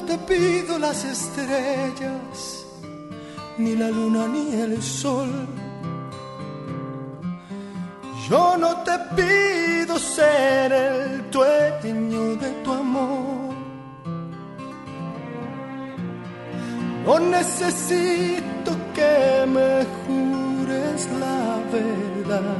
[0.00, 2.64] No te pido las estrellas,
[3.58, 5.46] ni la luna ni el sol.
[8.26, 13.54] Yo no te pido ser el dueño de tu amor.
[17.04, 22.56] No necesito que me jures la verdad.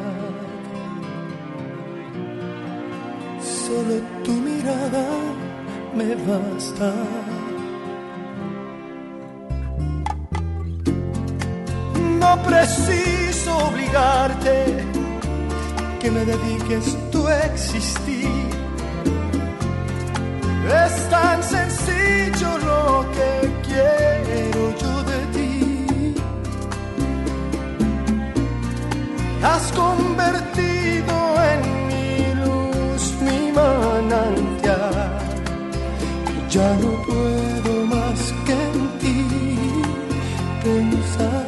[3.40, 5.49] Solo tu mirada
[5.94, 6.92] me basta.
[12.20, 14.84] No preciso obligarte
[16.00, 18.28] que me dediques tu existir.
[20.84, 26.15] Es tan sencillo lo que quiero yo de ti.
[29.43, 31.15] Has convertido
[31.52, 35.20] en mi luz, mi manantial.
[36.51, 39.26] Y ya no puedo más que en ti
[40.65, 41.46] pensar.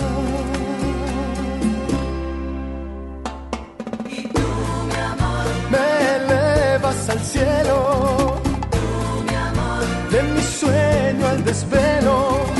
[5.70, 8.40] me elevas al cielo.
[10.12, 12.51] De mi sueño al desvelo.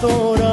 [0.00, 0.45] Tú eres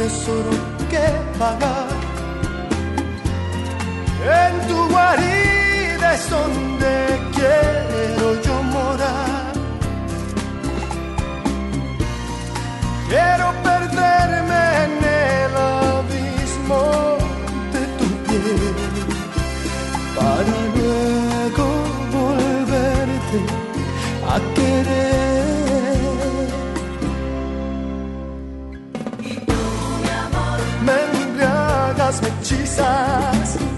[0.00, 0.52] tesoro
[0.90, 1.06] que
[1.38, 1.92] pagar.
[4.44, 6.92] En tu guarida es donde
[7.36, 9.52] quiero yo morar.
[13.10, 14.92] Quiero perderme en
[15.28, 15.52] el
[15.84, 16.82] abismo
[17.74, 18.76] de tu piel
[20.16, 21.66] para luego
[22.16, 23.38] volverte
[24.32, 25.49] a querer.
[32.50, 33.69] Hechizas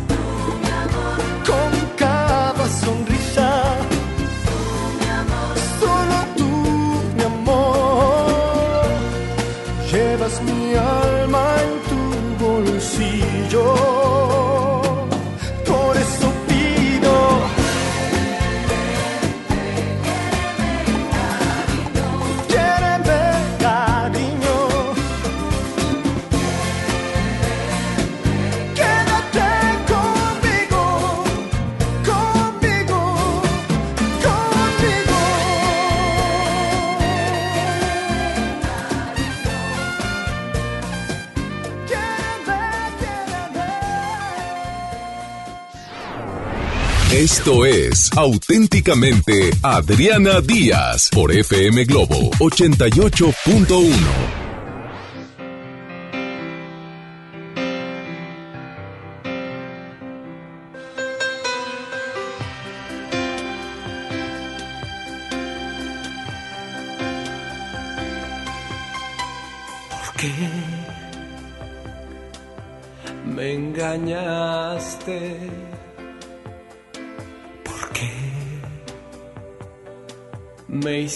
[47.23, 54.42] Esto es auténticamente Adriana Díaz por FM Globo 88.1.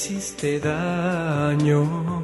[0.07, 2.16] hiciste daño?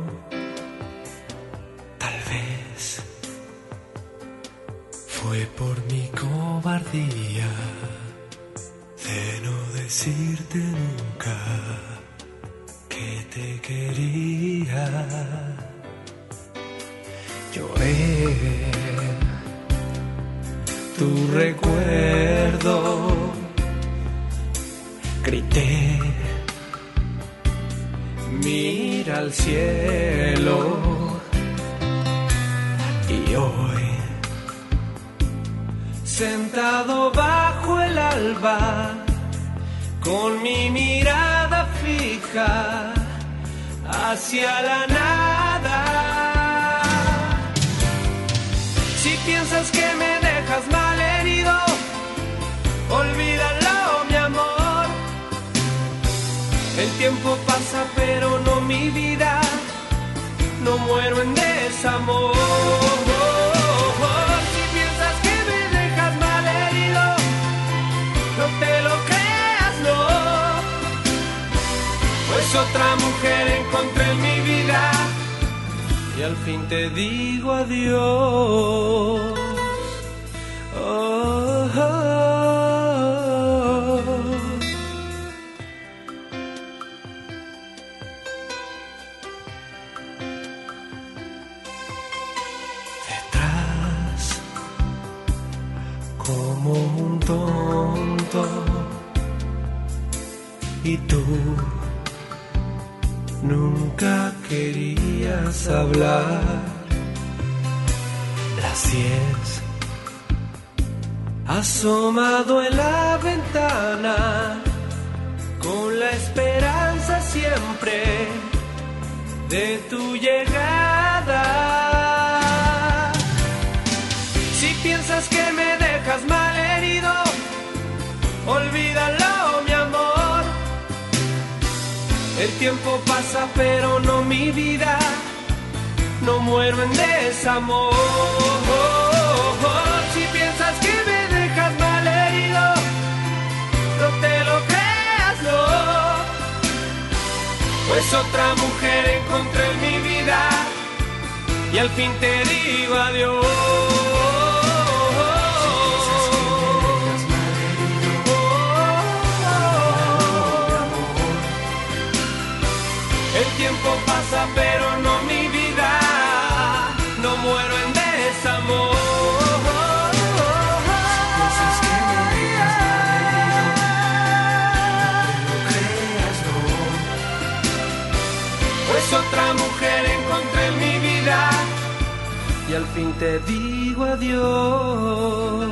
[182.72, 185.68] Y al fin te digo adiós.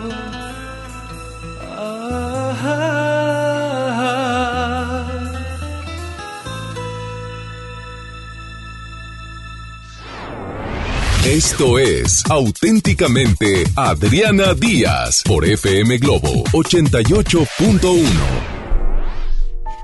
[11.25, 18.50] Esto es auténticamente Adriana Díaz por FM Globo 88.1.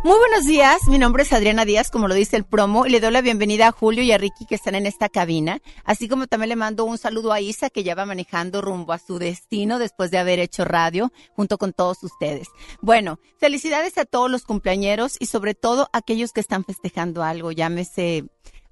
[0.07, 3.01] Muy buenos días, mi nombre es Adriana Díaz, como lo dice el promo, y le
[3.01, 6.29] doy la bienvenida a Julio y a Ricky que están en esta cabina, así como
[6.29, 9.81] también le mando un saludo a Isa que ya va manejando rumbo a su destino
[9.81, 12.47] después de haber hecho radio junto con todos ustedes.
[12.81, 17.51] Bueno, felicidades a todos los cumpleañeros y sobre todo a aquellos que están festejando algo,
[17.51, 18.27] llámese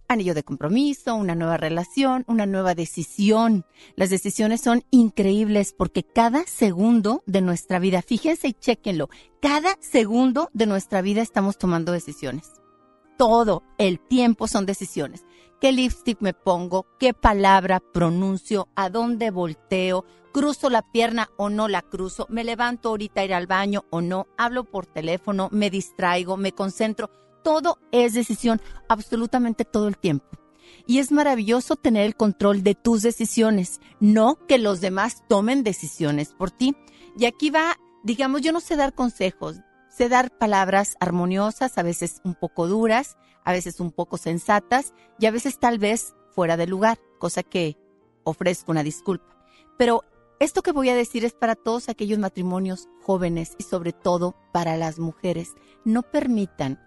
[0.08, 3.64] anillo de compromiso, una nueva relación, una nueva decisión.
[3.96, 9.08] Las decisiones son increíbles porque cada segundo de nuestra vida, fíjense y chequenlo,
[9.40, 12.52] cada segundo de nuestra vida estamos tomando decisiones.
[13.16, 15.24] Todo el tiempo son decisiones.
[15.60, 16.86] ¿Qué lipstick me pongo?
[16.98, 18.68] ¿Qué palabra pronuncio?
[18.74, 20.04] ¿A dónde volteo?
[20.32, 22.26] ¿Cruzo la pierna o no la cruzo?
[22.28, 24.26] ¿Me levanto ahorita a ir al baño o no?
[24.36, 25.48] ¿Hablo por teléfono?
[25.52, 26.36] ¿Me distraigo?
[26.36, 27.08] ¿Me concentro?
[27.44, 30.26] Todo es decisión, absolutamente todo el tiempo.
[30.86, 36.32] Y es maravilloso tener el control de tus decisiones, no que los demás tomen decisiones
[36.32, 36.74] por ti.
[37.16, 42.20] Y aquí va, digamos, yo no sé dar consejos, sé dar palabras armoniosas, a veces
[42.24, 46.66] un poco duras, a veces un poco sensatas y a veces tal vez fuera de
[46.66, 47.76] lugar, cosa que
[48.24, 49.36] ofrezco una disculpa.
[49.78, 50.02] Pero
[50.40, 54.76] esto que voy a decir es para todos aquellos matrimonios jóvenes y sobre todo para
[54.76, 55.54] las mujeres.
[55.84, 56.80] No permitan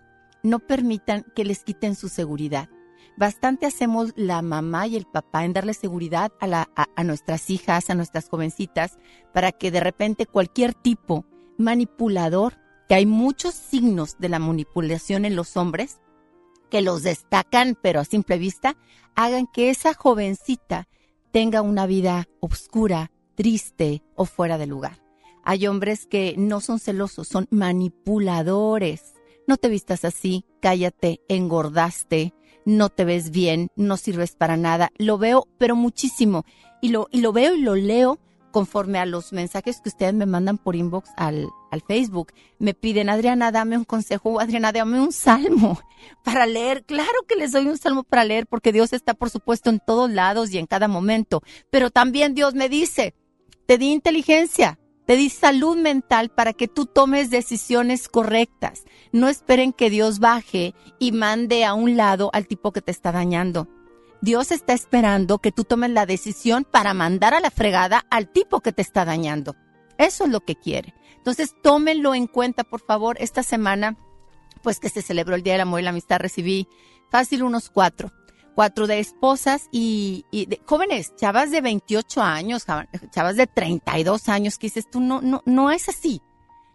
[0.47, 2.69] no permitan que les quiten su seguridad.
[3.17, 7.89] Bastante hacemos la mamá y el papá en darle seguridad a, la, a, nuestras hijas,
[7.89, 8.97] a nuestras jovencitas,
[9.33, 11.25] para que de repente cualquier tipo
[11.57, 15.99] manipulador, que hay muchos signos de la manipulación en los hombres,
[16.69, 18.77] que los destacan, pero a simple vista,
[19.15, 20.87] hagan que esa jovencita
[21.31, 25.01] tenga una vida oscura, triste o fuera de lugar.
[25.43, 29.16] Hay hombres que no son celosos, son manipuladores
[29.47, 32.33] no te vistas así, cállate, engordaste,
[32.65, 34.91] no te ves bien, no sirves para nada.
[34.97, 36.45] Lo veo, pero muchísimo.
[36.81, 38.19] Y lo, y lo veo y lo leo
[38.51, 42.33] conforme a los mensajes que ustedes me mandan por inbox al, al Facebook.
[42.59, 45.79] Me piden, Adriana, dame un consejo, Adriana, dame un salmo
[46.23, 46.83] para leer.
[46.83, 50.09] Claro que les doy un salmo para leer porque Dios está, por supuesto, en todos
[50.09, 51.41] lados y en cada momento.
[51.69, 53.13] Pero también Dios me dice,
[53.65, 58.83] te di inteligencia, te di salud mental para que tú tomes decisiones correctas.
[59.13, 63.13] No esperen que Dios baje y mande a un lado al tipo que te está
[63.13, 63.69] dañando.
[64.21, 68.59] Dios está esperando que tú tomes la decisión para mandar a la fregada al tipo
[68.59, 69.55] que te está dañando.
[69.97, 70.93] Eso es lo que quiere.
[71.15, 73.15] Entonces, tómenlo en cuenta, por favor.
[73.21, 73.95] Esta semana,
[74.61, 76.67] pues que se celebró el Día del Amor y la Amistad, recibí
[77.09, 78.11] fácil unos cuatro.
[78.57, 82.65] Cuatro de esposas y, de, jóvenes, chavas de 28 años,
[83.11, 86.23] chavas de 32 años, que dices tú, no, no, no es así.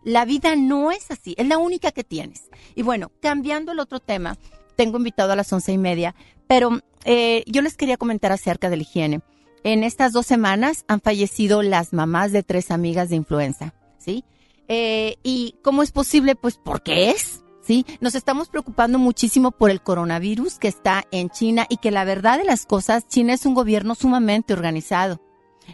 [0.04, 2.50] La vida no es así, es la única que tienes.
[2.76, 4.38] Y bueno, cambiando el otro tema,
[4.76, 6.14] tengo invitado a las once y media,
[6.46, 9.20] pero eh, yo les quería comentar acerca de la higiene.
[9.64, 14.24] En estas dos semanas han fallecido las mamás de tres amigas de influenza, ¿sí?
[14.68, 16.36] Eh, ¿Y cómo es posible?
[16.36, 17.86] Pues porque es, ¿sí?
[18.00, 22.38] Nos estamos preocupando muchísimo por el coronavirus que está en China y que la verdad
[22.38, 25.20] de las cosas, China es un gobierno sumamente organizado.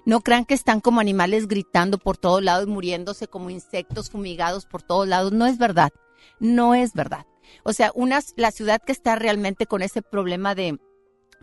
[0.04, 4.82] No crean que están como animales gritando por todos lados, muriéndose como insectos fumigados por
[4.82, 5.32] todos lados.
[5.32, 5.90] No es verdad.
[6.38, 7.26] No es verdad.
[7.64, 10.78] O sea, una, la ciudad que está realmente con ese problema de,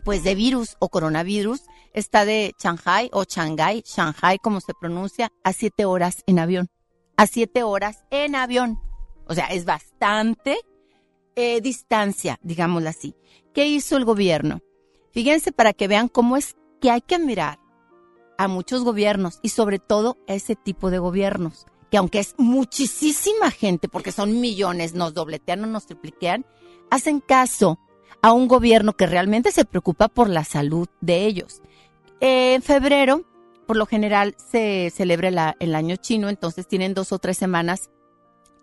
[0.04, 1.62] pues de virus o coronavirus
[1.92, 6.68] está de Shanghai o Shanghai, Shanghai como se pronuncia, a siete horas en avión.
[7.16, 8.85] A siete horas en avión.
[9.26, 10.58] O sea, es bastante
[11.34, 13.14] eh, distancia, digámoslo así.
[13.52, 14.60] ¿Qué hizo el gobierno?
[15.12, 17.58] Fíjense para que vean cómo es que hay que admirar
[18.38, 23.50] a muchos gobiernos y sobre todo a ese tipo de gobiernos que aunque es muchísima
[23.50, 26.44] gente, porque son millones, nos dobletean o nos tripliquean,
[26.90, 27.78] hacen caso
[28.22, 31.62] a un gobierno que realmente se preocupa por la salud de ellos.
[32.20, 33.24] En febrero,
[33.66, 37.90] por lo general, se celebra el año chino, entonces tienen dos o tres semanas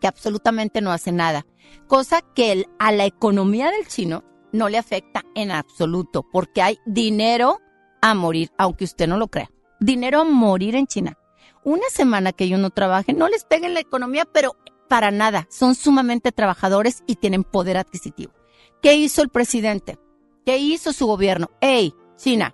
[0.03, 1.45] que absolutamente no hacen nada,
[1.87, 7.61] cosa que a la economía del chino no le afecta en absoluto, porque hay dinero
[8.01, 9.49] a morir, aunque usted no lo crea.
[9.79, 11.17] Dinero a morir en China
[11.63, 14.57] una semana que ellos no trabajen, no les peguen la economía, pero
[14.89, 15.47] para nada.
[15.49, 18.33] Son sumamente trabajadores y tienen poder adquisitivo.
[18.81, 19.99] ¿Qué hizo el presidente?
[20.45, 21.49] ¿Qué hizo su gobierno?
[21.61, 22.53] Hey, China,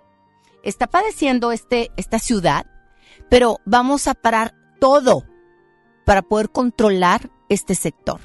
[0.62, 2.64] está padeciendo este, esta ciudad,
[3.28, 5.24] pero vamos a parar todo
[6.06, 8.20] para poder controlar este sector.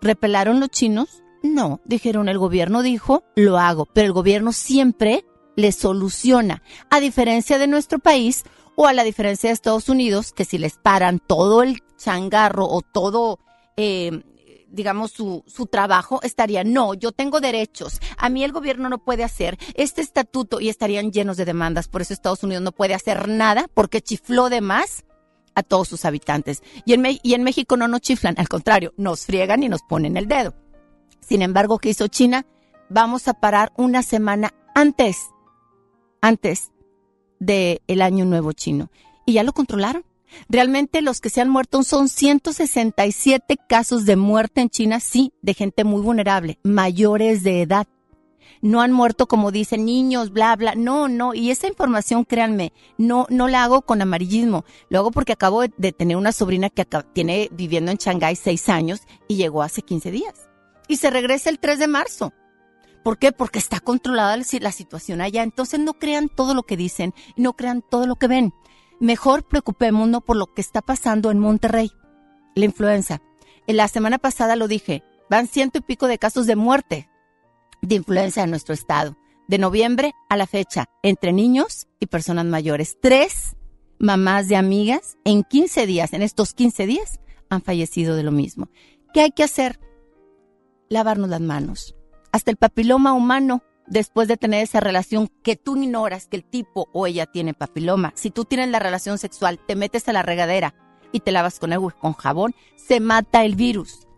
[0.00, 1.22] ¿Repelaron los chinos?
[1.42, 6.62] No, dijeron el gobierno dijo, lo hago, pero el gobierno siempre le soluciona.
[6.88, 8.44] A diferencia de nuestro país,
[8.76, 12.80] o a la diferencia de Estados Unidos, que si les paran todo el changarro o
[12.80, 13.38] todo,
[13.76, 14.22] eh,
[14.68, 19.22] digamos, su, su trabajo, estaría, no, yo tengo derechos, a mí el gobierno no puede
[19.22, 21.88] hacer este estatuto y estarían llenos de demandas.
[21.88, 25.04] Por eso Estados Unidos no puede hacer nada porque chifló de más
[25.54, 26.62] a todos sus habitantes.
[26.84, 30.16] Y en, y en México no nos chiflan, al contrario, nos friegan y nos ponen
[30.16, 30.54] el dedo.
[31.20, 32.46] Sin embargo, ¿qué hizo China?
[32.90, 35.30] Vamos a parar una semana antes,
[36.20, 36.70] antes
[37.38, 38.90] del el año nuevo chino.
[39.26, 40.04] Y ya lo controlaron.
[40.48, 45.54] Realmente los que se han muerto son 167 casos de muerte en China, sí, de
[45.54, 47.86] gente muy vulnerable, mayores de edad.
[48.60, 50.74] No han muerto como dicen niños, bla, bla.
[50.74, 51.34] No, no.
[51.34, 54.64] Y esa información, créanme, no, no la hago con amarillismo.
[54.88, 59.02] Lo hago porque acabo de tener una sobrina que tiene viviendo en Shanghái seis años
[59.28, 60.48] y llegó hace 15 días.
[60.88, 62.32] Y se regresa el 3 de marzo.
[63.02, 63.32] ¿Por qué?
[63.32, 65.42] Porque está controlada la situación allá.
[65.42, 68.54] Entonces no crean todo lo que dicen no crean todo lo que ven.
[68.98, 71.90] Mejor preocupémonos por lo que está pasando en Monterrey.
[72.54, 73.20] La influenza.
[73.66, 77.08] En la semana pasada lo dije, van ciento y pico de casos de muerte
[77.86, 79.16] de influenza en nuestro estado.
[79.48, 82.98] De noviembre a la fecha, entre niños y personas mayores.
[83.00, 83.56] Tres
[83.98, 88.68] mamás de amigas en 15 días, en estos 15 días, han fallecido de lo mismo.
[89.12, 89.78] ¿Qué hay que hacer?
[90.88, 91.94] Lavarnos las manos
[92.34, 96.88] hasta el papiloma humano después de tener esa relación que tú ignoras que el tipo
[96.92, 98.12] o ella tiene papiloma.
[98.16, 100.74] Si tú tienes la relación sexual, te metes a la regadera
[101.12, 104.08] y te lavas con agua con jabón, se mata el virus.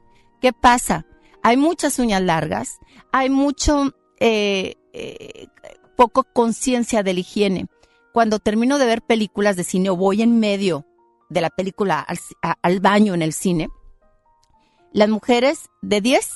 [0.40, 1.04] ¿Qué pasa?
[1.46, 2.80] Hay muchas uñas largas,
[3.12, 5.46] hay mucho eh, eh,
[5.94, 7.68] poco conciencia de la higiene.
[8.12, 10.84] Cuando termino de ver películas de cine o voy en medio
[11.28, 12.04] de la película
[12.62, 13.68] al, baño en el cine,
[14.92, 16.28] las mujeres de 10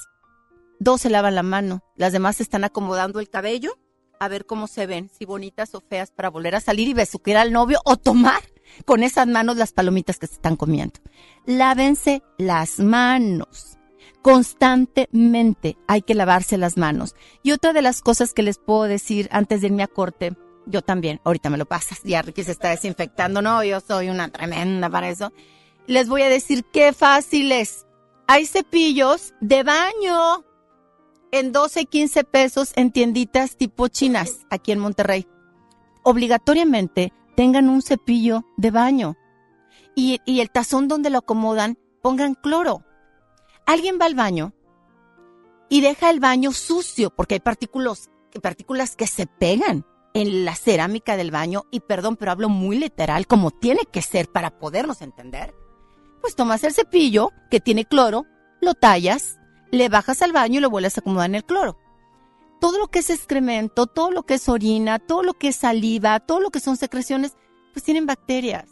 [0.79, 3.81] Dos se lavan la mano, las demás se están acomodando el cabello
[4.21, 7.39] a ver cómo se ven, si bonitas o feas, para volver a salir y besuquear
[7.39, 8.45] al novio o tomar
[8.87, 11.01] con esas manos las palomitas que se están comiendo.
[11.47, 13.80] Lávense las manos.
[14.23, 17.15] Constantemente hay que lavarse las manos.
[17.43, 20.37] Y otra de las cosas que les puedo decir antes de irme a corte
[20.67, 21.21] Yo también.
[21.25, 22.03] Ahorita me lo pasas.
[22.05, 23.41] Ya Ricky se está desinfectando.
[23.41, 25.33] No, yo soy una tremenda para eso.
[25.87, 27.87] Les voy a decir qué fácil es.
[28.27, 30.45] Hay cepillos de baño
[31.33, 35.27] en 12, 15 pesos en tienditas tipo chinas aquí en Monterrey.
[36.03, 39.17] Obligatoriamente tengan un cepillo de baño.
[39.97, 42.85] Y, y el tazón donde lo acomodan, pongan cloro.
[43.67, 44.53] Alguien va al baño
[45.69, 48.11] y deja el baño sucio porque hay partículas,
[48.43, 53.27] partículas que se pegan en la cerámica del baño y perdón, pero hablo muy literal
[53.27, 55.55] como tiene que ser para podernos entender.
[56.21, 58.27] Pues tomas el cepillo que tiene cloro,
[58.61, 59.39] lo tallas,
[59.71, 61.79] le bajas al baño y lo vuelves a acomodar en el cloro.
[62.61, 66.21] Todo lo que es excremento, todo lo que es orina, todo lo que es saliva,
[66.21, 67.37] todo lo que son secreciones,
[67.73, 68.67] pues tienen bacterias.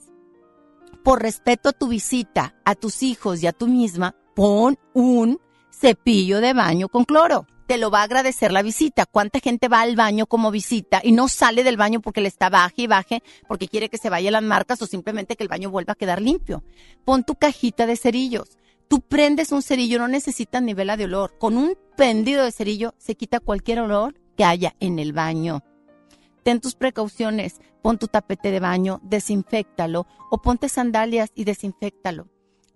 [1.03, 5.41] Por respeto a tu visita, a tus hijos y a tú misma, pon un
[5.73, 7.49] cepillo de baño con cloro.
[7.67, 9.05] Te lo va a agradecer la visita.
[9.05, 12.49] ¿Cuánta gente va al baño como visita y no sale del baño porque le está
[12.49, 15.73] baje y baje, porque quiere que se vaya las marcas o simplemente que el baño
[15.73, 16.63] vuelva a quedar limpio?
[17.05, 18.57] Pon tu cajita de cerillos.
[18.87, 21.37] Tú prendes un cerillo, no necesitas ni vela de olor.
[21.37, 25.65] Con un prendido de cerillo se quita cualquier olor que haya en el baño.
[26.45, 32.29] Ten tus precauciones, pon tu tapete de baño, desinfectalo o ponte sandalias y desinfectalo.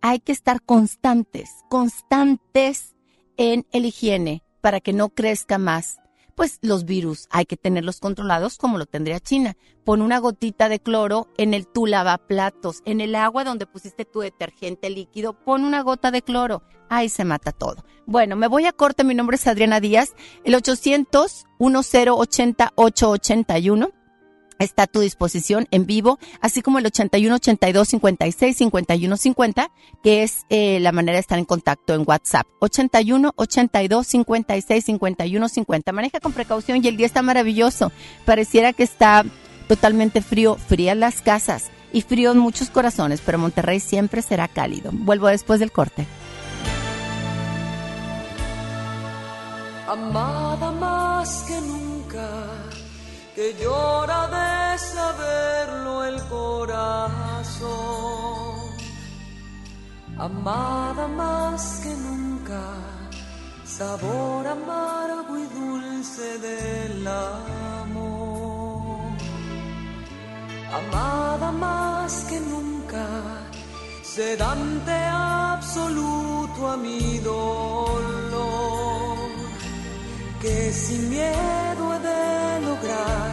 [0.03, 2.95] Hay que estar constantes, constantes
[3.37, 6.03] en el higiene para que no crezca más
[6.35, 9.57] pues los virus hay que tenerlos controlados como lo tendría China.
[9.85, 14.21] Pon una gotita de cloro en el tu lavaplatos, en el agua donde pusiste tu
[14.21, 16.63] detergente líquido, pon una gota de cloro.
[16.89, 17.85] Ahí se mata todo.
[18.07, 19.05] Bueno, me voy a corte.
[19.05, 20.15] Mi nombre es Adriana Díaz.
[20.45, 23.91] El 800 1080 881
[24.59, 29.71] está a tu disposición en vivo, así como el 81 82 56 51 50,
[30.03, 32.47] que es eh, la manera de estar en contacto en WhatsApp.
[32.61, 35.93] 81 82 56 51 50.
[35.93, 37.93] Maneja con precaución y el día está maravilloso.
[38.25, 39.25] Pareciera que está
[39.69, 44.91] totalmente frío, frías las casas y frío en muchos corazones, pero Monterrey siempre será cálido.
[44.93, 46.07] Vuelvo después del corte.
[49.87, 52.52] Amada más que nunca
[53.35, 57.71] que llora de saberlo el corazón,
[60.19, 62.61] amada más que nunca,
[63.65, 69.17] sabor amargo y dulce del amor,
[70.81, 73.07] amada más que nunca,
[74.03, 78.22] sedante absoluto a mi dolor,
[80.43, 83.33] que sin miedo he de lograr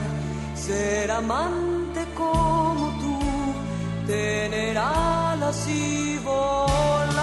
[0.54, 3.20] ser amante como tú,
[4.06, 7.19] tener alas y volar.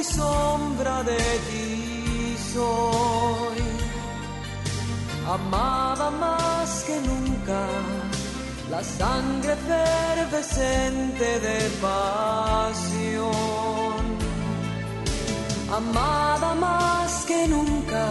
[0.00, 3.60] Y sombra de ti soy.
[5.28, 7.60] Amada más que nunca,
[8.70, 13.30] la sangre efervescente de pasión.
[15.80, 18.06] Amada más que nunca,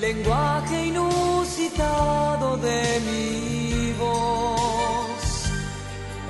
[0.00, 5.22] lenguaje inusitado de mi voz.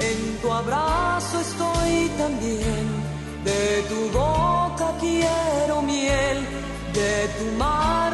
[0.00, 2.93] En tu abrazo estoy también,
[3.44, 6.38] de tu boca quiero miel,
[6.92, 8.13] de tu mar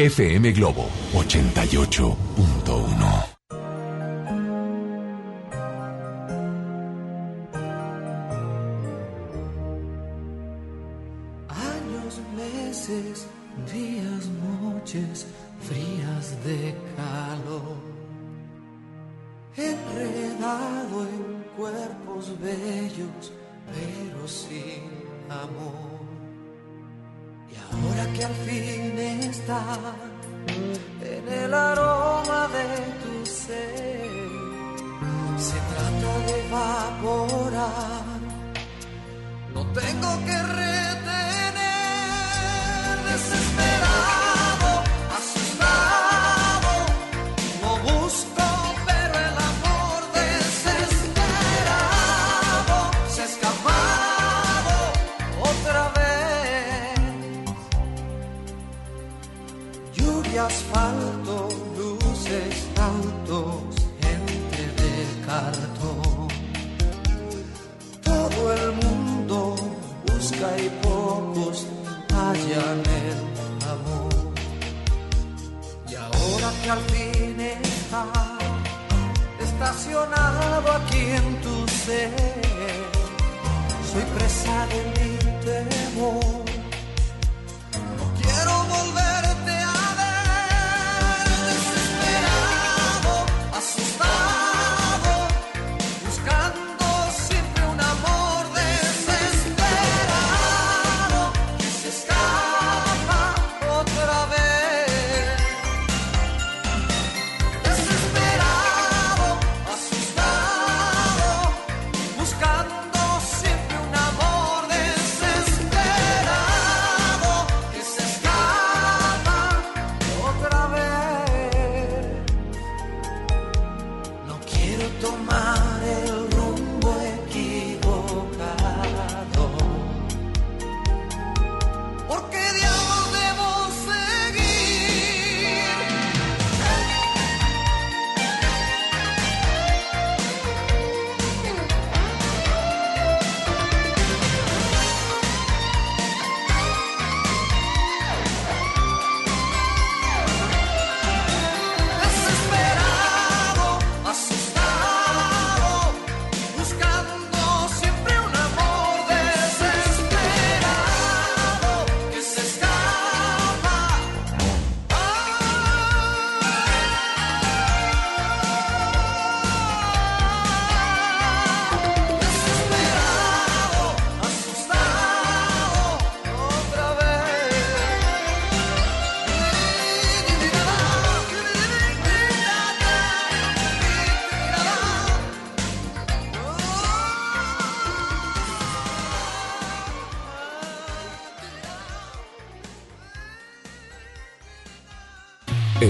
[0.00, 2.19] FM Globo 88.1.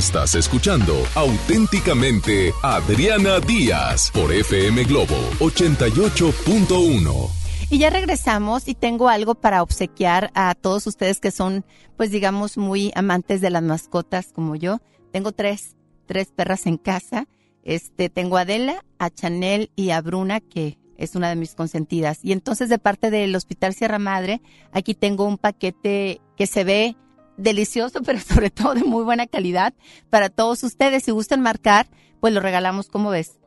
[0.00, 7.28] Estás escuchando auténticamente Adriana Díaz por FM Globo 88.1.
[7.68, 11.66] Y ya regresamos y tengo algo para obsequiar a todos ustedes que son,
[11.98, 14.78] pues digamos, muy amantes de las mascotas como yo.
[15.12, 17.28] Tengo tres, tres perras en casa.
[17.62, 22.20] Este, tengo a Adela, a Chanel y a Bruna, que es una de mis consentidas.
[22.22, 24.40] Y entonces de parte del Hospital Sierra Madre,
[24.72, 26.96] aquí tengo un paquete que se ve
[27.42, 29.74] delicioso, pero sobre todo de muy buena calidad
[30.11, 31.05] para todos ustedes.
[31.05, 31.88] Si gustan marcar,
[32.20, 33.38] pues lo regalamos, como ves?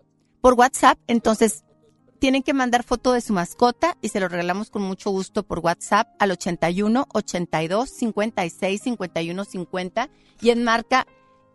[0.41, 1.63] Por WhatsApp, entonces
[2.19, 5.60] tienen que mandar foto de su mascota y se lo regalamos con mucho gusto por
[5.60, 10.10] WhatsApp al 81 82 56 51 50
[10.41, 11.06] y en marca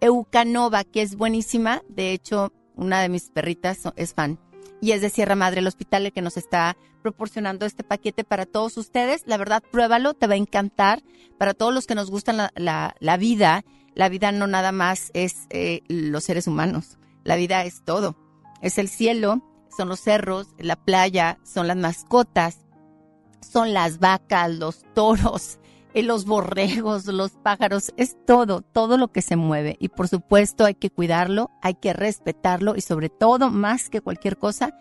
[0.01, 1.83] Eucanova, que es buenísima.
[1.89, 4.39] De hecho, una de mis perritas es fan
[4.81, 8.47] y es de Sierra Madre, el hospital el que nos está proporcionando este paquete para
[8.47, 9.23] todos ustedes.
[9.27, 11.03] La verdad, pruébalo, te va a encantar.
[11.39, 13.65] Para todos los que nos gustan la, la- vida,
[13.95, 18.17] la vida no nada más es eh, los seres humanos, la vida es todo.
[18.61, 19.43] Es el cielo,
[19.77, 22.59] son los cerros, la playa, son las mascotas,
[23.41, 25.59] son las vacas, los toros,
[26.03, 29.77] los borregos, los pájaros, es todo, todo lo que se mueve.
[29.81, 34.39] Y por supuesto hay que cuidarlo, hay que respetarlo y sobre todo, más que cualquier
[34.39, 34.75] cosa,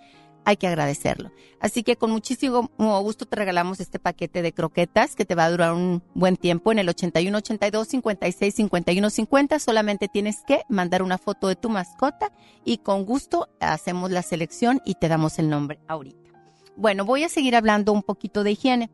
[0.48, 1.32] hay que agradecerlo.
[1.60, 5.52] Así que con muchísimo gusto te regalamos este paquete de croquetas que te va a
[5.52, 9.60] durar un buen tiempo en el 81 82 56 51 50.
[9.60, 12.32] Solamente tienes que mandar una foto de tu mascota
[12.64, 16.30] y con gusto hacemos la selección y te damos el nombre ahorita.
[16.78, 18.90] Bueno, voy a seguir hablando un poquito de higiene.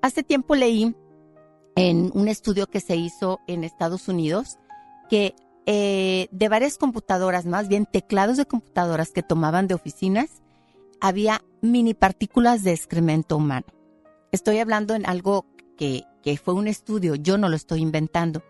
[0.00, 0.94] Hace tiempo leí
[1.78, 4.58] en un estudio que se hizo en Estados Unidos
[5.08, 10.42] que eh, de varias computadoras, más bien teclados de computadoras que tomaban de oficinas,
[11.00, 13.66] había mini partículas de excremento humano.
[14.32, 18.42] Estoy hablando en algo que, que fue un estudio, yo no lo estoy inventando.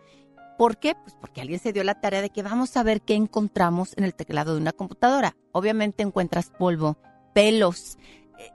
[0.57, 0.95] ¿Por qué?
[0.95, 4.05] Pues porque alguien se dio la tarea de que vamos a ver qué encontramos en
[4.05, 5.37] el teclado de una computadora.
[5.53, 6.97] Obviamente encuentras polvo,
[7.35, 7.99] pelos.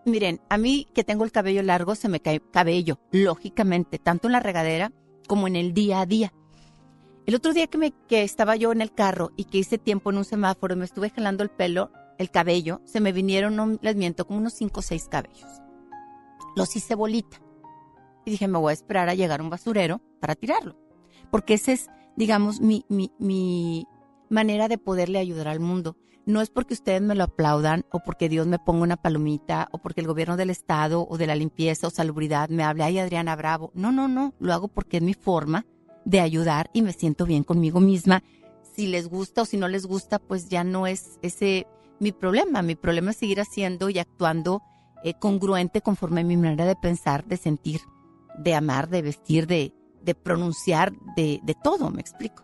[0.06, 4.34] Miren, a mí que tengo el cabello largo se me cae cabello, lógicamente, tanto en
[4.34, 4.92] la regadera
[5.28, 6.34] como en el día a día.
[7.26, 10.12] El otro día que, me, que estaba yo en el carro y que hice tiempo
[10.12, 13.78] en un semáforo y me estuve jalando el pelo, el cabello, se me vinieron, no
[13.82, 15.62] les miento, como unos 5 o 6 cabellos.
[16.56, 17.42] Los hice bolita.
[18.26, 20.78] Y dije, me voy a esperar a llegar a un basurero para tirarlo.
[21.32, 23.88] Porque esa es, digamos, mi, mi, mi
[24.30, 25.98] manera de poderle ayudar al mundo.
[26.26, 29.80] No es porque ustedes me lo aplaudan o porque Dios me ponga una palomita o
[29.80, 33.36] porque el gobierno del estado o de la limpieza o salubridad me hable, ay Adriana
[33.36, 33.72] Bravo.
[33.74, 35.66] No, no, no, lo hago porque es mi forma
[36.06, 38.24] de ayudar y me siento bien conmigo misma.
[38.74, 41.68] Si les gusta o si no les gusta, pues ya no es ese
[42.00, 42.62] mi problema.
[42.62, 44.62] Mi problema es seguir haciendo y actuando
[45.04, 47.82] eh, congruente conforme a mi manera de pensar, de sentir,
[48.38, 49.74] de amar, de vestir, de,
[50.16, 52.44] pronunciar, de todo, me explico.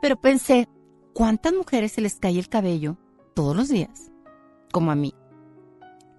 [0.00, 0.68] Pero pensé,
[1.12, 2.96] ¿cuántas mujeres se les cae el cabello
[3.34, 4.10] todos los días?
[4.72, 5.14] Como a mí,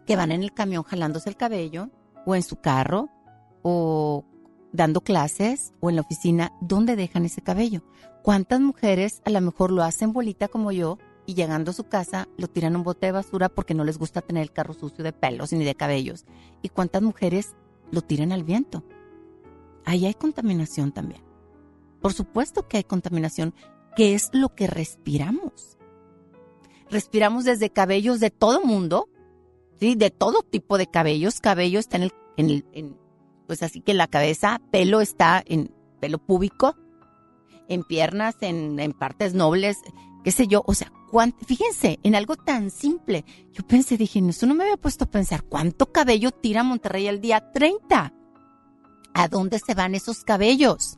[0.06, 1.90] que van en el camión jalándose el cabello,
[2.26, 3.10] o en su carro,
[3.62, 4.26] o
[4.72, 7.84] dando clases, o en la oficina, ¿dónde dejan ese cabello?
[8.24, 12.28] ¿Cuántas mujeres a lo mejor lo hacen bolita como yo y llegando a su casa
[12.38, 15.04] lo tiran en un bote de basura porque no les gusta tener el carro sucio
[15.04, 16.26] de pelos ni de cabellos.
[16.62, 17.56] ¿Y cuántas mujeres
[17.92, 18.84] lo tiran al viento?
[19.86, 21.22] Ahí hay contaminación también.
[22.02, 23.54] Por supuesto que hay contaminación,
[23.96, 25.78] que es lo que respiramos.
[26.90, 29.10] Respiramos desde cabellos de todo mundo,
[29.80, 29.96] ¿sí?
[29.96, 31.40] de todo tipo de cabellos.
[31.40, 32.98] Cabello está en el, en el en,
[33.48, 36.76] pues así que la cabeza, pelo está en pelo púbico,
[37.68, 39.78] en piernas, en, en partes nobles,
[40.24, 40.92] qué sé yo, o sea,
[41.46, 43.26] fíjense, en algo tan simple.
[43.52, 47.22] Yo pensé, dije, eso no me había puesto a pensar, ¿cuánto cabello tira Monterrey al
[47.22, 47.52] día?
[47.52, 48.14] 30.
[49.14, 50.98] ¿A dónde se van esos cabellos?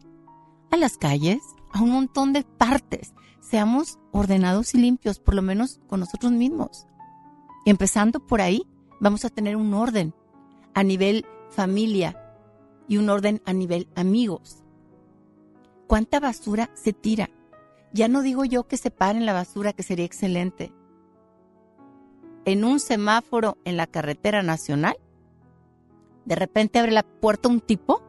[0.71, 1.39] A las calles,
[1.73, 3.13] a un montón de partes.
[3.39, 6.87] Seamos ordenados y limpios, por lo menos con nosotros mismos.
[7.65, 8.63] Y empezando por ahí,
[8.99, 10.13] vamos a tener un orden
[10.73, 12.17] a nivel familia
[12.87, 14.63] y un orden a nivel amigos.
[15.87, 17.29] ¿Cuánta basura se tira?
[17.93, 20.71] Ya no digo yo que separen la basura, que sería excelente.
[22.45, 24.95] En un semáforo en la carretera nacional,
[26.25, 28.01] de repente abre la puerta un tipo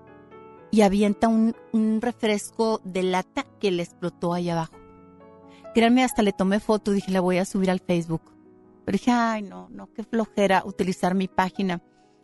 [0.72, 1.54] y avienta un,
[2.00, 4.74] refresco de lata que le explotó ahí abajo.
[5.74, 8.22] Créanme, hasta le tomé foto, dije, la voy a subir al Facebook.
[8.84, 11.82] Pero dije, ay, no, no, qué flojera utilizar mi página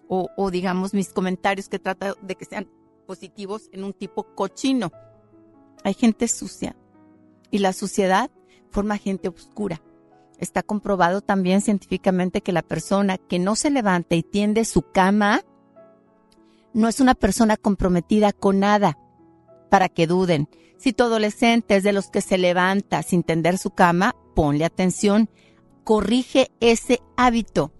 [0.08, 2.66] o, o digamos mis comentarios que trata de que sean
[3.06, 4.92] positivos en un tipo cochino.
[5.84, 6.74] Hay gente sucia,
[7.50, 8.30] y la suciedad
[8.70, 9.82] forma gente oscura.
[10.38, 15.42] Está comprobado también científicamente que la persona que no se levanta y tiende su cama
[16.74, 18.98] no es una persona comprometida con nada.
[19.70, 23.70] Para que duden, si tu adolescente es de los que se levanta sin tender su
[23.70, 25.28] cama, ponle atención,
[25.84, 27.72] corrige ese hábito.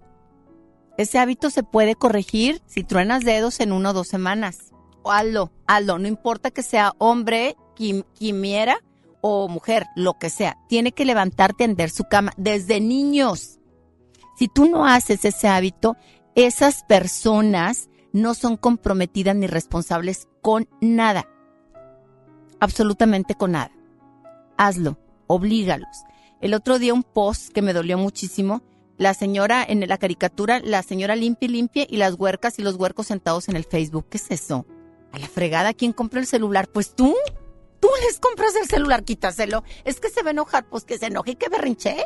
[0.97, 4.73] Ese hábito se puede corregir si truenas dedos en una o dos semanas.
[5.01, 7.55] O hazlo, hazlo, no importa que sea hombre,
[8.13, 8.79] quimiera
[9.21, 13.59] o mujer, lo que sea, tiene que levantarte a tender su cama desde niños.
[14.37, 15.95] Si tú no haces ese hábito,
[16.35, 21.27] esas personas no son comprometidas ni responsables con nada.
[22.59, 23.71] Absolutamente con nada.
[24.57, 26.03] Hazlo, oblígalos.
[26.41, 28.61] El otro día un post que me dolió muchísimo,
[28.97, 32.75] la señora en la caricatura, la señora limpia y limpia y las huercas y los
[32.75, 34.07] huercos sentados en el Facebook.
[34.09, 34.65] ¿Qué es eso?
[35.11, 36.67] A la fregada, ¿quién compró el celular?
[36.67, 37.15] Pues tú.
[37.79, 39.63] Tú les compras el celular, quítaselo.
[39.85, 42.05] Es que se va a enojar, pues que se enoje y que berrinche.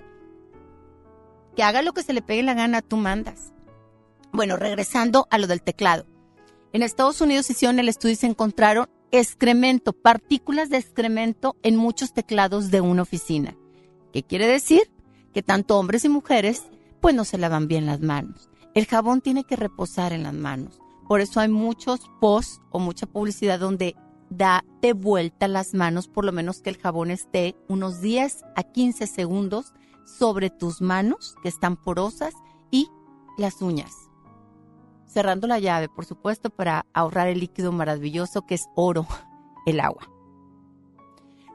[1.56, 3.54] Que haga lo que se le pegue la gana, tú mandas.
[4.34, 6.08] Bueno, regresando a lo del teclado.
[6.74, 12.14] En Estados Unidos hicieron el estudio y se encontraron excremento, partículas de excremento en muchos
[12.14, 13.56] teclados de una oficina.
[14.12, 14.92] ¿Qué quiere decir?
[15.36, 16.64] Que tanto hombres y mujeres
[17.00, 18.50] pues no se lavan bien las manos.
[18.74, 20.80] El jabón tiene que reposar en las manos.
[21.08, 23.96] Por eso hay muchos posts o mucha publicidad donde
[24.30, 29.06] de vuelta las manos, por lo menos que el jabón esté unos 10 a 15
[29.06, 29.74] segundos
[30.06, 32.34] sobre tus manos, que están porosas,
[32.72, 32.90] y
[33.38, 33.94] las uñas.
[35.14, 39.06] Cerrando la llave, por supuesto, para ahorrar el líquido maravilloso que es oro,
[39.66, 40.10] el agua.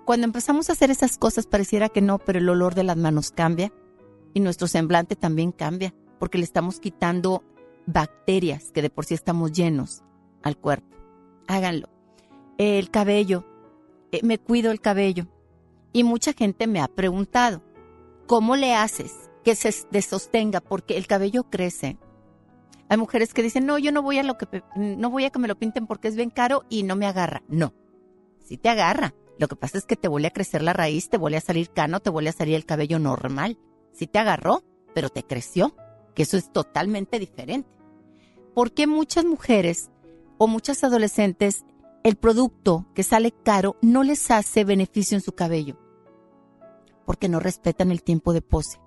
[0.04, 3.30] Cuando empezamos a hacer esas cosas pareciera que no, pero el olor de las manos
[3.30, 3.72] cambia
[4.32, 7.42] y nuestro semblante también cambia, porque le estamos quitando
[7.86, 10.02] bacterias que de por sí estamos llenos
[10.42, 10.96] al cuerpo.
[11.46, 11.88] Háganlo
[12.58, 13.44] el cabello,
[14.12, 15.26] eh, me cuido el cabello.
[15.92, 17.62] Y mucha gente me ha preguntado,
[18.26, 20.60] ¿cómo le haces que se sostenga?
[20.60, 21.96] Porque el cabello crece.
[22.88, 25.38] Hay mujeres que dicen, no, yo no voy a lo que no voy a que
[25.38, 27.42] me lo pinten porque es bien caro y no me agarra.
[27.48, 27.74] No,
[28.44, 29.14] sí te agarra.
[29.38, 31.70] Lo que pasa es que te vuelve a crecer la raíz, te vuelve a salir
[31.70, 33.58] cano, te vuelve a salir el cabello normal.
[33.92, 35.76] Sí te agarró, pero te creció,
[36.14, 37.68] que eso es totalmente diferente.
[38.54, 39.90] ¿Por qué muchas mujeres
[40.38, 41.64] o muchas adolescentes
[42.02, 45.78] el producto que sale caro no les hace beneficio en su cabello?
[47.06, 48.80] Porque no respetan el tiempo de pose.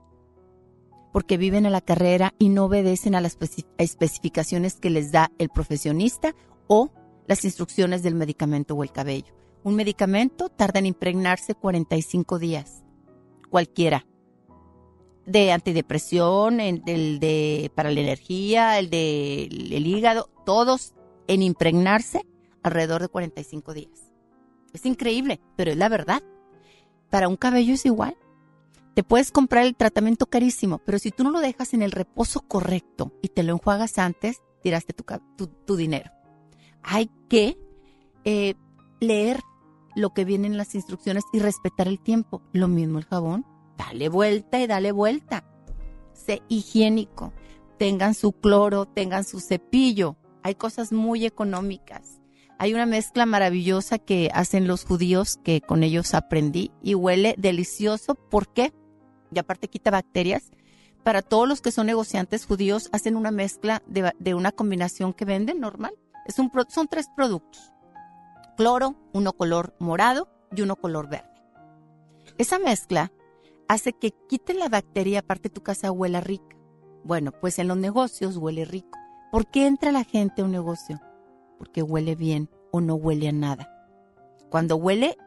[1.12, 3.38] Porque viven a la carrera y no obedecen a las
[3.78, 6.36] especificaciones que les da el profesionista
[6.68, 6.92] o
[7.28, 9.34] las instrucciones del medicamento o el cabello.
[9.64, 12.84] Un medicamento tarda en impregnarse 45 días.
[13.50, 14.06] Cualquiera
[15.26, 16.82] de antidepresión, el
[17.20, 20.94] de para la energía, el de el hígado, todos
[21.28, 22.26] en impregnarse
[22.64, 24.12] alrededor de 45 días.
[24.74, 26.24] Es increíble, pero es la verdad.
[27.10, 28.16] Para un cabello es igual.
[28.94, 32.42] Te puedes comprar el tratamiento carísimo, pero si tú no lo dejas en el reposo
[32.42, 36.12] correcto y te lo enjuagas antes, tiraste tu, dinero.
[36.84, 37.58] Hay que
[38.26, 38.56] eh,
[39.00, 39.40] leer
[39.96, 42.42] lo que viene en las instrucciones y respetar el tiempo.
[42.52, 43.46] Lo mismo el jabón
[43.78, 45.46] dale vuelta y dale vuelta.
[46.14, 47.34] Sé higiénico.
[47.78, 50.18] Tengan su cloro, tengan su cepillo.
[50.44, 52.22] Hay cosas muy económicas.
[52.60, 58.14] Hay una mezcla maravillosa que hacen los judíos que con ellos aprendí y huele delicioso.
[58.14, 58.72] ¿Por qué?
[59.32, 60.52] Y aparte quita bacterias.
[61.04, 65.60] Para todos los que son negociantes judíos hacen una mezcla de, una combinación que venden
[65.60, 65.94] normal.
[66.26, 67.72] Es un, son tres productos.
[68.56, 71.32] Cloro, uno color morado y uno color verde.
[72.38, 73.12] Esa mezcla
[73.68, 76.58] hace que quite la bacteria, aparte tu casa huela rica.
[77.04, 79.00] Bueno, pues en los negocios huele rico.
[79.32, 81.02] ¿Por qué entra la gente a un negocio?
[81.58, 83.72] Porque huele bien o no huele a nada.
[84.50, 85.18] Cuando huele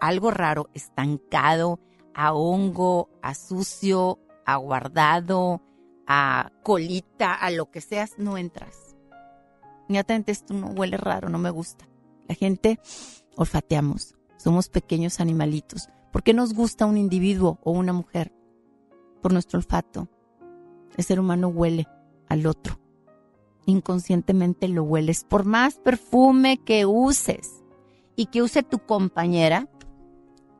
[0.00, 1.80] algo raro, estancado,
[2.18, 5.62] a hongo, a sucio, a guardado,
[6.04, 8.96] a colita, a lo que seas, no entras.
[9.88, 11.88] Inmediatamente esto no huele raro, no me gusta.
[12.26, 12.80] La gente
[13.36, 15.90] olfateamos, somos pequeños animalitos.
[16.10, 18.34] ¿Por qué nos gusta un individuo o una mujer?
[19.22, 20.08] Por nuestro olfato.
[20.96, 21.86] El ser humano huele
[22.28, 22.80] al otro.
[23.64, 25.22] Inconscientemente lo hueles.
[25.22, 27.62] Por más perfume que uses
[28.16, 29.68] y que use tu compañera,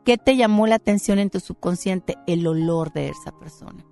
[0.08, 2.16] ¿qué te llamó la atención en tu subconsciente?
[2.26, 3.84] El olor de esa persona.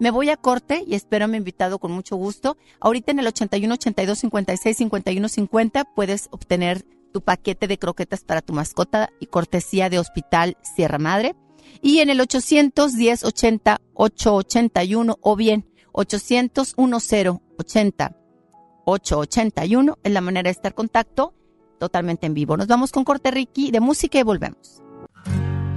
[0.00, 2.56] Me voy a corte y espero a mi invitado con mucho gusto.
[2.80, 8.40] Ahorita en el 81 82 56 51 50 puedes obtener tu paquete de croquetas para
[8.40, 11.36] tu mascota y cortesía de Hospital Sierra Madre.
[11.82, 18.16] Y en el 810 80 881 o bien 800 10 80
[18.86, 21.34] 881 es la manera de estar en contacto
[21.78, 22.56] totalmente en vivo.
[22.56, 24.81] Nos vamos con corte Ricky de música y volvemos.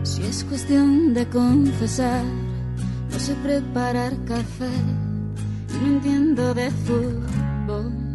[0.05, 2.23] Si es cuestión de confesar,
[3.11, 4.69] no sé preparar café,
[5.81, 8.05] no entiendo de fútbol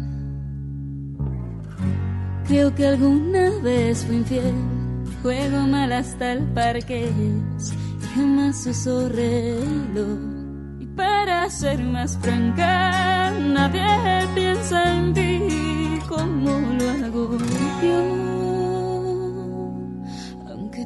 [2.51, 4.53] Creo que alguna vez fui infiel,
[5.21, 10.19] juego mal hasta el parque y jamás uso reloj.
[10.79, 13.20] Y para ser más franca,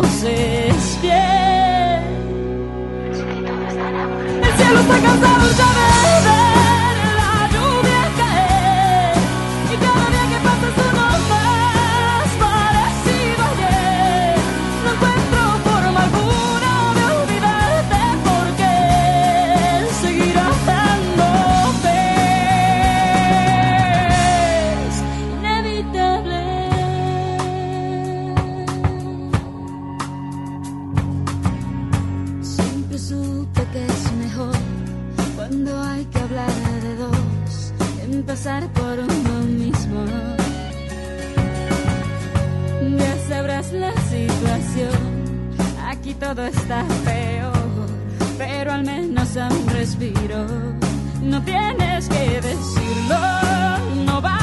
[0.00, 2.02] conoces bien.
[4.42, 5.66] El cielo está cansado, ya
[6.22, 6.37] debes.
[38.38, 40.04] Pasar por uno mismo.
[42.96, 45.24] Ya sabrás la situación,
[45.84, 47.88] aquí todo está peor,
[48.38, 50.46] pero al menos a un respiro.
[51.20, 53.18] No tienes que decirlo,
[54.06, 54.37] no vas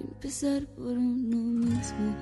[0.00, 2.14] empezar por uno mismo.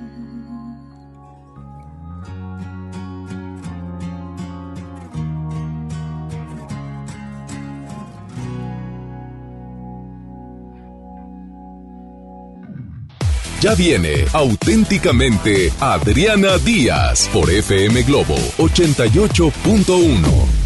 [13.60, 20.63] Ya viene auténticamente Adriana Díaz por FM Globo 88.1.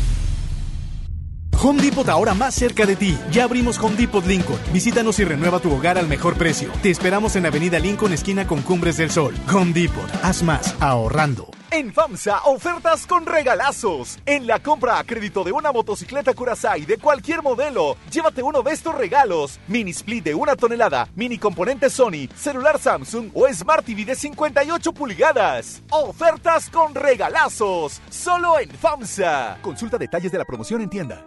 [1.60, 3.18] Home Depot ahora más cerca de ti.
[3.32, 4.60] Ya abrimos Home Depot Lincoln.
[4.72, 6.70] Visítanos y renueva tu hogar al mejor precio.
[6.82, 9.34] Te esperamos en Avenida Lincoln, esquina con Cumbres del Sol.
[9.52, 10.08] Home Depot.
[10.22, 11.47] Haz más ahorrando.
[11.70, 14.18] En FAMSA, ofertas con regalazos.
[14.24, 18.72] En la compra a crédito de una motocicleta Curaçao de cualquier modelo, llévate uno de
[18.72, 19.60] estos regalos.
[19.68, 24.92] Mini split de una tonelada, mini componente Sony, celular Samsung o Smart TV de 58
[24.92, 25.82] pulgadas.
[25.90, 28.00] Ofertas con regalazos.
[28.08, 29.58] Solo en FAMSA.
[29.60, 31.26] Consulta detalles de la promoción en tienda.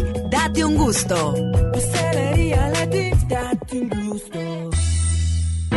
[0.29, 1.33] date un gusto.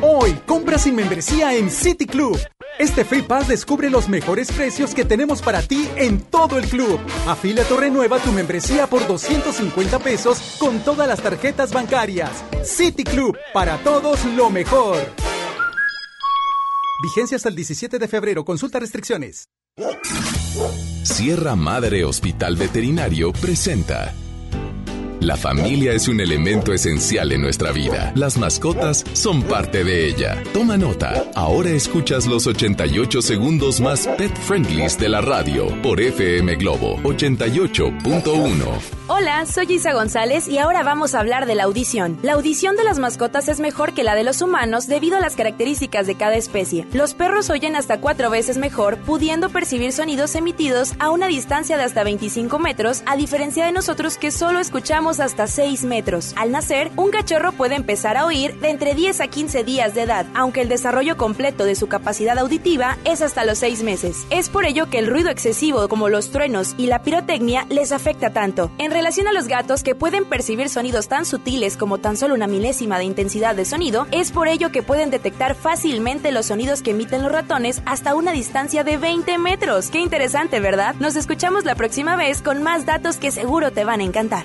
[0.00, 2.38] Hoy, compra sin membresía en City Club.
[2.78, 7.00] Este Free Pass descubre los mejores precios que tenemos para ti en todo el club.
[7.26, 12.30] Afíliate o renueva tu membresía por 250 pesos con todas las tarjetas bancarias.
[12.62, 14.98] City Club, para todos lo mejor.
[17.02, 18.44] Vigencia hasta el 17 de febrero.
[18.44, 19.48] Consulta restricciones.
[21.02, 24.14] Sierra Madre Hospital Veterinario presenta
[25.20, 28.12] la familia es un elemento esencial en nuestra vida.
[28.14, 30.42] Las mascotas son parte de ella.
[30.52, 31.24] Toma nota.
[31.34, 38.98] Ahora escuchas los 88 segundos más pet friendlies de la radio por FM Globo 88.1.
[39.10, 42.18] Hola, soy Isa González y ahora vamos a hablar de la audición.
[42.22, 45.34] La audición de las mascotas es mejor que la de los humanos debido a las
[45.34, 46.86] características de cada especie.
[46.92, 51.84] Los perros oyen hasta cuatro veces mejor, pudiendo percibir sonidos emitidos a una distancia de
[51.84, 56.34] hasta 25 metros, a diferencia de nosotros que solo escuchamos hasta 6 metros.
[56.36, 60.02] Al nacer, un cachorro puede empezar a oír de entre 10 a 15 días de
[60.02, 64.26] edad, aunque el desarrollo completo de su capacidad auditiva es hasta los 6 meses.
[64.28, 68.30] Es por ello que el ruido excesivo como los truenos y la pirotecnia les afecta
[68.30, 68.70] tanto.
[68.76, 72.46] En relación a los gatos que pueden percibir sonidos tan sutiles como tan solo una
[72.46, 76.90] milésima de intensidad de sonido, es por ello que pueden detectar fácilmente los sonidos que
[76.90, 79.88] emiten los ratones hasta una distancia de 20 metros.
[79.88, 80.94] Qué interesante, ¿verdad?
[81.00, 84.44] Nos escuchamos la próxima vez con más datos que seguro te van a encantar.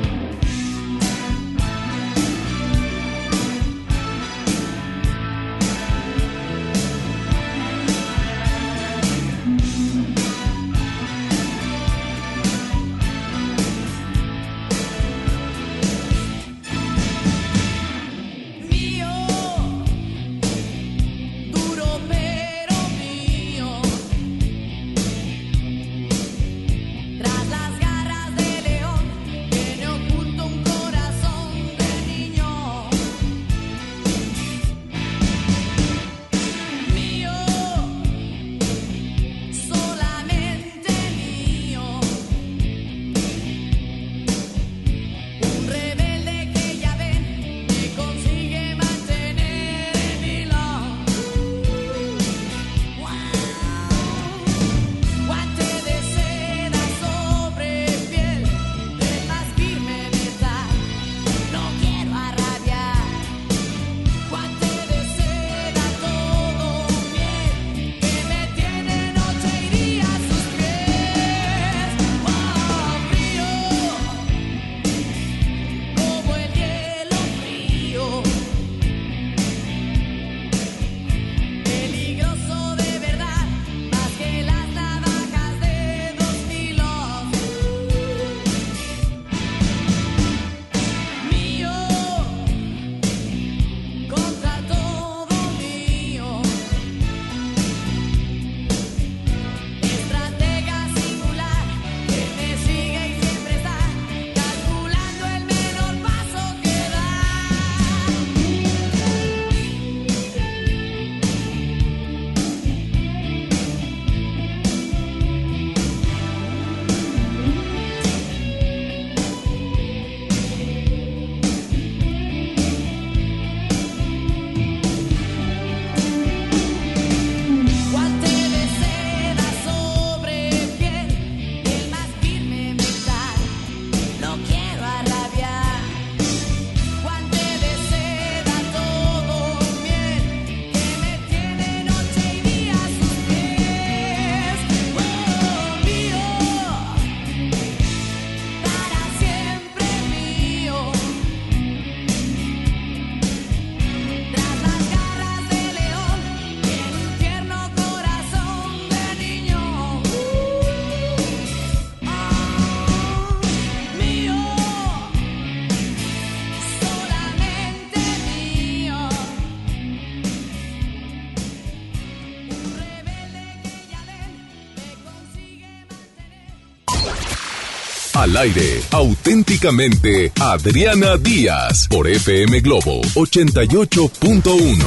[178.31, 184.85] Al aire, auténticamente Adriana Díaz por FM Globo 88.1.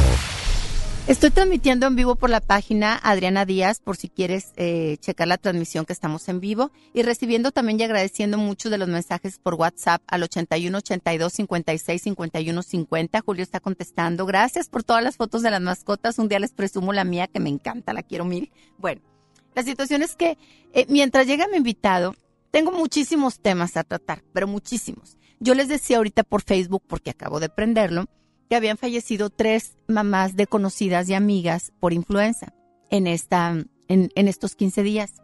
[1.07, 5.36] Estoy transmitiendo en vivo por la página Adriana Díaz, por si quieres eh, checar la
[5.36, 9.57] transmisión que estamos en vivo, y recibiendo también y agradeciendo muchos de los mensajes por
[9.57, 13.20] WhatsApp al 81 82 56 51 50.
[13.20, 14.24] Julio está contestando.
[14.24, 16.18] Gracias por todas las fotos de las mascotas.
[16.18, 18.51] Un día les presumo la mía, que me encanta, la quiero mil.
[18.78, 19.03] Bueno,
[19.55, 20.38] la situación es que
[20.72, 22.16] eh, mientras llega mi invitado,
[22.55, 25.19] tengo muchísimos temas a tratar, pero muchísimos.
[25.41, 28.05] Yo les decía ahorita por Facebook, porque acabo de prenderlo,
[28.49, 32.55] que habían fallecido tres mamás de conocidas y amigas por influenza
[32.91, 33.57] en, esta,
[33.89, 35.15] en, estos 15 días.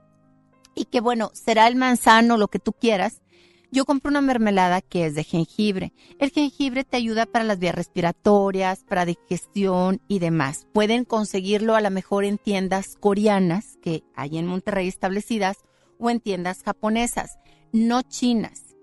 [0.75, 3.23] Y que bueno, será el manzano, lo que tú quieras.
[3.71, 5.93] Yo compro una mermelada que es de jengibre.
[6.19, 10.67] El jengibre te ayuda para las vías respiratorias, para digestión y demás.
[10.73, 15.59] Pueden conseguirlo a lo mejor en tiendas coreanas que hay en Monterrey establecidas
[16.01, 17.39] o en tiendas japonesas,
[17.73, 18.75] no chinas.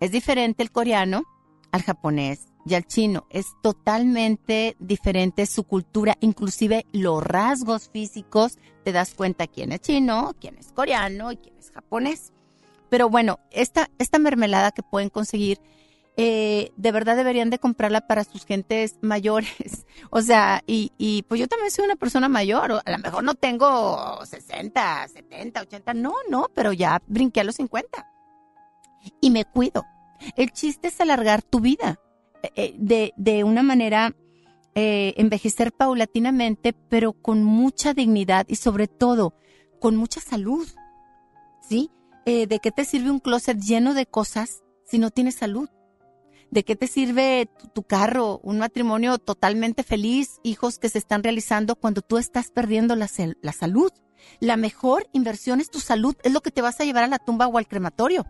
[0.00, 1.24] Es diferente el coreano
[1.70, 3.26] al japonés y al chino.
[3.30, 8.58] Es totalmente diferente su cultura, inclusive los rasgos físicos.
[8.84, 12.32] Te das cuenta quién es chino, quién es coreano y quién es japonés.
[12.88, 15.60] Pero bueno, esta, esta mermelada que pueden conseguir,
[16.16, 19.86] eh, de verdad deberían de comprarla para sus gentes mayores.
[20.14, 22.82] O sea, y, y pues yo también soy una persona mayor.
[22.84, 25.94] A lo mejor no tengo 60, 70, 80.
[25.94, 28.06] No, no, pero ya brinqué a los 50.
[29.20, 29.84] Y me cuido.
[30.36, 31.98] El chiste es alargar tu vida.
[32.56, 32.74] Eh,
[33.16, 34.14] de, una manera
[34.74, 39.34] eh, envejecer paulatinamente, pero con mucha dignidad y sobre todo
[39.80, 40.66] con mucha salud.
[41.60, 41.90] ¿Sí?
[42.26, 45.68] Eh, ¿De qué te sirve un closet lleno de cosas si no tienes salud?
[46.52, 51.74] ¿De qué te sirve tu, carro, un matrimonio totalmente feliz, hijos que se están realizando
[51.74, 53.08] cuando tú estás perdiendo la,
[53.40, 53.90] la salud?
[54.38, 57.18] La mejor inversión es tu salud, es lo que te vas a llevar a la
[57.18, 58.24] tumba o al crematorio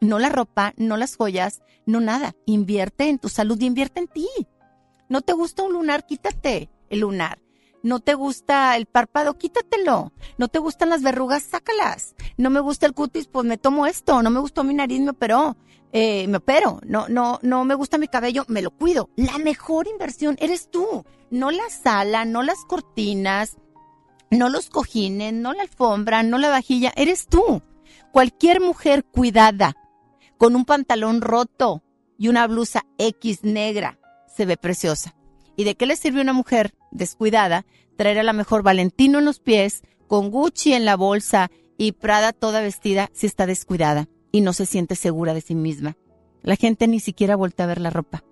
[0.00, 2.34] no la ropa, no las joyas, no nada.
[2.46, 4.28] Invierte en tu salud y invierte en ti.
[5.08, 7.40] No te gusta un lunar, quítate el lunar.
[7.82, 10.12] No te gusta el párpado, quítatelo.
[10.36, 12.14] No te gustan las verrugas, sácalas.
[12.36, 14.22] No me gusta el cutis, pues me tomo esto.
[14.22, 15.56] No me gustó mi nariz, me operó.
[15.92, 16.80] Eh, me opero.
[16.84, 19.10] No, no, no me gusta mi cabello, me lo cuido.
[19.16, 21.04] La mejor inversión eres tú.
[21.30, 23.56] No la sala, no las cortinas,
[24.30, 26.92] no los cojines, no la alfombra, no la vajilla.
[26.96, 27.62] Eres tú.
[28.12, 29.76] Cualquier mujer cuidada,
[30.38, 31.82] con un pantalón roto
[32.18, 33.98] y una blusa X negra,
[34.34, 35.14] se ve preciosa.
[35.56, 37.66] ¿Y de qué le sirve una mujer descuidada
[37.96, 42.32] traer a la mejor Valentino en los pies, con Gucci en la bolsa y Prada
[42.32, 45.96] toda vestida si está descuidada y no se siente segura de sí misma?
[46.42, 48.24] La gente ni siquiera voltea a ver la ropa.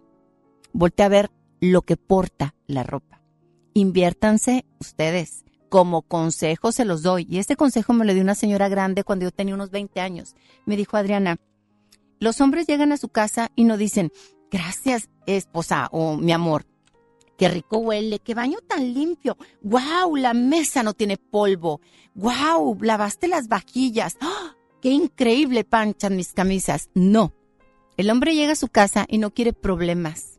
[0.72, 1.30] Voltea a ver
[1.60, 3.22] lo que porta la ropa.
[3.74, 5.44] Inviértanse ustedes.
[5.68, 7.26] Como consejo se los doy.
[7.28, 10.34] Y este consejo me lo dio una señora grande cuando yo tenía unos 20 años.
[10.64, 11.38] Me dijo, Adriana,
[12.20, 14.12] los hombres llegan a su casa y no dicen,
[14.50, 16.64] gracias, esposa o mi amor.
[17.36, 19.36] Qué rico huele, qué baño tan limpio.
[19.60, 20.16] ¡Guau!
[20.16, 21.80] La mesa no tiene polvo.
[22.14, 22.78] ¡Guau!
[22.80, 24.16] Lavaste las vajillas.
[24.20, 24.56] ¡Ah!
[24.80, 26.90] ¡Qué increíble panchan mis camisas!
[26.94, 27.32] No.
[27.96, 30.38] El hombre llega a su casa y no quiere problemas.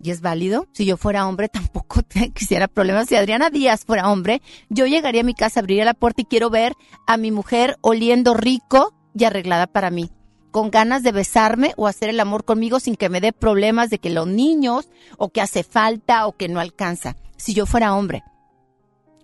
[0.00, 0.68] ¿Y es válido?
[0.72, 2.02] Si yo fuera hombre, tampoco
[2.34, 3.08] quisiera problemas.
[3.08, 6.50] Si Adriana Díaz fuera hombre, yo llegaría a mi casa, abriría la puerta y quiero
[6.50, 6.74] ver
[7.06, 10.10] a mi mujer oliendo rico y arreglada para mí
[10.56, 13.98] con ganas de besarme o hacer el amor conmigo sin que me dé problemas de
[13.98, 14.88] que los niños
[15.18, 17.14] o que hace falta o que no alcanza.
[17.36, 18.22] Si yo fuera hombre.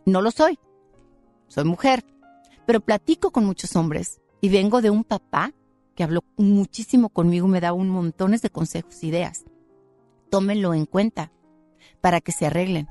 [0.04, 0.58] No lo soy.
[1.48, 2.04] Soy mujer.
[2.66, 5.54] Pero platico con muchos hombres y vengo de un papá
[5.94, 9.44] que habló muchísimo conmigo, me da un montones de consejos, ideas.
[10.30, 11.32] Tómenlo en cuenta
[12.00, 12.88] para que se arreglen.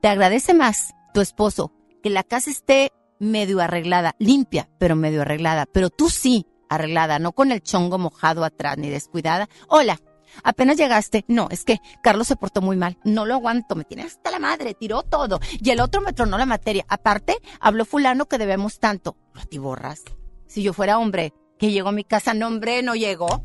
[0.00, 1.72] Te agradece más tu esposo
[2.02, 7.32] que la casa esté medio arreglada, limpia, pero medio arreglada, pero tú sí arreglada, no
[7.32, 9.48] con el chongo mojado atrás ni descuidada.
[9.68, 9.98] Hola,
[10.44, 11.24] apenas llegaste.
[11.28, 12.98] No, es que Carlos se portó muy mal.
[13.04, 15.40] No lo aguanto, me tiene hasta la madre, tiró todo.
[15.62, 16.84] Y el otro me tronó la materia.
[16.88, 19.16] Aparte, habló fulano que debemos tanto.
[19.32, 20.04] Lo atiborras.
[20.50, 23.44] Si yo fuera hombre, que llego a mi casa, no hombre, no llego.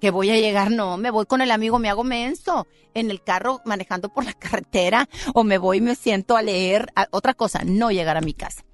[0.00, 3.22] Que voy a llegar, no, me voy con el amigo, me hago menso en el
[3.22, 7.64] carro manejando por la carretera o me voy y me siento a leer otra cosa,
[7.66, 8.64] no llegar a mi casa.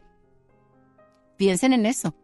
[1.36, 2.14] Piensen en eso.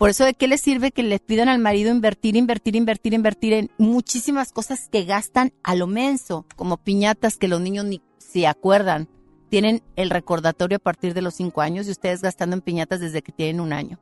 [0.00, 3.52] Por eso, ¿de qué les sirve que les pidan al marido invertir, invertir, invertir, invertir
[3.52, 8.48] en muchísimas cosas que gastan a lo menso, como piñatas que los niños ni se
[8.48, 9.08] acuerdan?
[9.48, 13.22] Tienen el recordatorio a partir de los cinco años y ustedes gastando en piñatas desde
[13.22, 14.00] que tienen un año.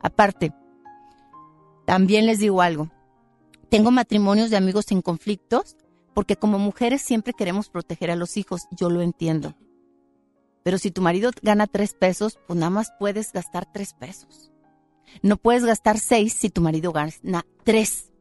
[0.00, 0.52] Aparte,
[1.86, 2.90] también les digo algo.
[3.68, 5.76] Tengo matrimonios de amigos en conflictos
[6.14, 9.54] porque como mujeres siempre queremos proteger a los hijos, yo lo entiendo.
[10.64, 14.50] Pero si tu marido gana tres pesos, pues nada más puedes gastar tres pesos
[15.22, 18.12] No puedes gastar seis si tu marido gana tres.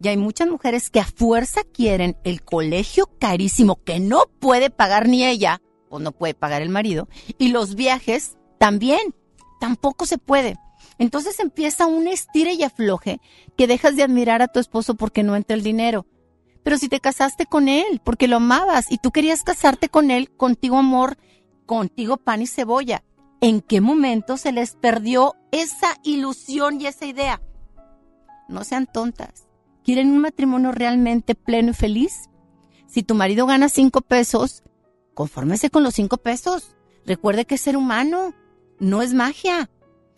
[0.00, 5.08] Y hay muchas mujeres que a fuerza quieren el colegio carísimo que no puede pagar
[5.08, 5.60] ni ella,
[5.90, 7.08] o no puede pagar el marido,
[7.38, 9.14] y los viajes también,
[9.60, 10.56] tampoco se puede.
[10.98, 13.20] Entonces empieza un estire y afloje
[13.56, 16.06] que dejas de admirar a tu esposo porque no entra el dinero.
[16.62, 20.30] Pero si te casaste con él, porque lo amabas y tú querías casarte con él,
[20.36, 21.18] contigo amor,
[21.66, 23.02] contigo pan y cebolla,
[23.40, 27.42] ¿en qué momento se les perdió esa ilusión y esa idea?
[28.48, 29.48] No sean tontas.
[29.84, 32.30] ¿Quieren un matrimonio realmente pleno y feliz?
[32.86, 34.62] Si tu marido gana cinco pesos,
[35.14, 36.76] confórmese con los cinco pesos.
[37.04, 38.34] Recuerde que es ser humano,
[38.78, 39.70] no es magia.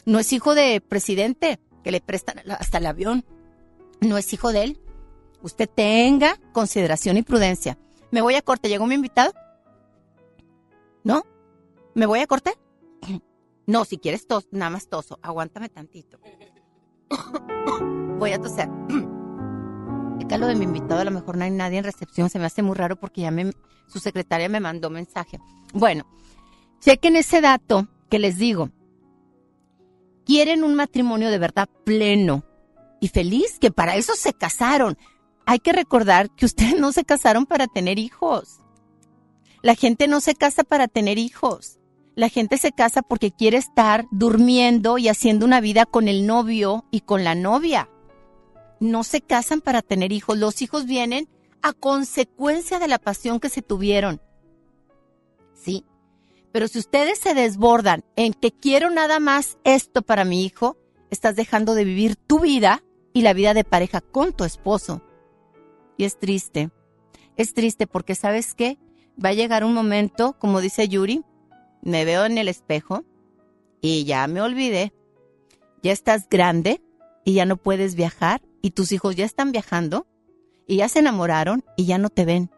[0.06, 3.24] No es hijo de presidente, que le prestan hasta el avión.
[4.00, 4.80] No es hijo de él.
[5.42, 7.78] Usted tenga consideración y prudencia.
[8.10, 8.68] Me voy a corte.
[8.68, 9.32] ¿Llegó mi invitado?
[11.04, 11.24] ¿No?
[11.94, 12.54] ¿Me voy a corte?
[13.66, 15.18] No, si quieres tos, nada más toso.
[15.22, 16.18] Aguántame tantito.
[18.18, 18.68] Voy a toser.
[20.22, 22.28] Acá lo de mi invitado, a lo mejor no hay nadie en recepción.
[22.28, 23.52] Se me hace muy raro porque ya me,
[23.86, 25.38] su secretaria me mandó mensaje.
[25.72, 26.04] Bueno,
[26.80, 28.68] chequen ese dato que les digo
[30.24, 32.44] quieren un matrimonio de verdad pleno
[33.00, 34.96] y feliz, que para eso se casaron.
[35.46, 38.60] Hay que recordar que ustedes no se casaron para tener hijos.
[39.62, 41.78] La gente no se casa para tener hijos.
[42.16, 46.84] La gente se casa porque quiere estar durmiendo y haciendo una vida con el novio
[46.90, 47.88] y con la novia.
[48.78, 50.38] No se casan para tener hijos.
[50.38, 51.28] Los hijos vienen
[51.62, 54.20] a consecuencia de la pasión que se tuvieron.
[55.54, 55.84] Sí,
[56.54, 60.78] pero si ustedes se desbordan en que quiero nada más esto para mi hijo,
[61.10, 65.02] estás dejando de vivir tu vida y la vida de pareja con tu esposo.
[65.96, 66.70] Y es triste.
[67.36, 68.78] Es triste porque sabes qué?
[69.22, 71.24] Va a llegar un momento, como dice Yuri,
[71.82, 73.02] me veo en el espejo
[73.80, 74.92] y ya me olvidé.
[75.82, 76.80] Ya estás grande
[77.24, 80.06] y ya no puedes viajar y tus hijos ya están viajando
[80.68, 82.53] y ya se enamoraron y ya no te ven.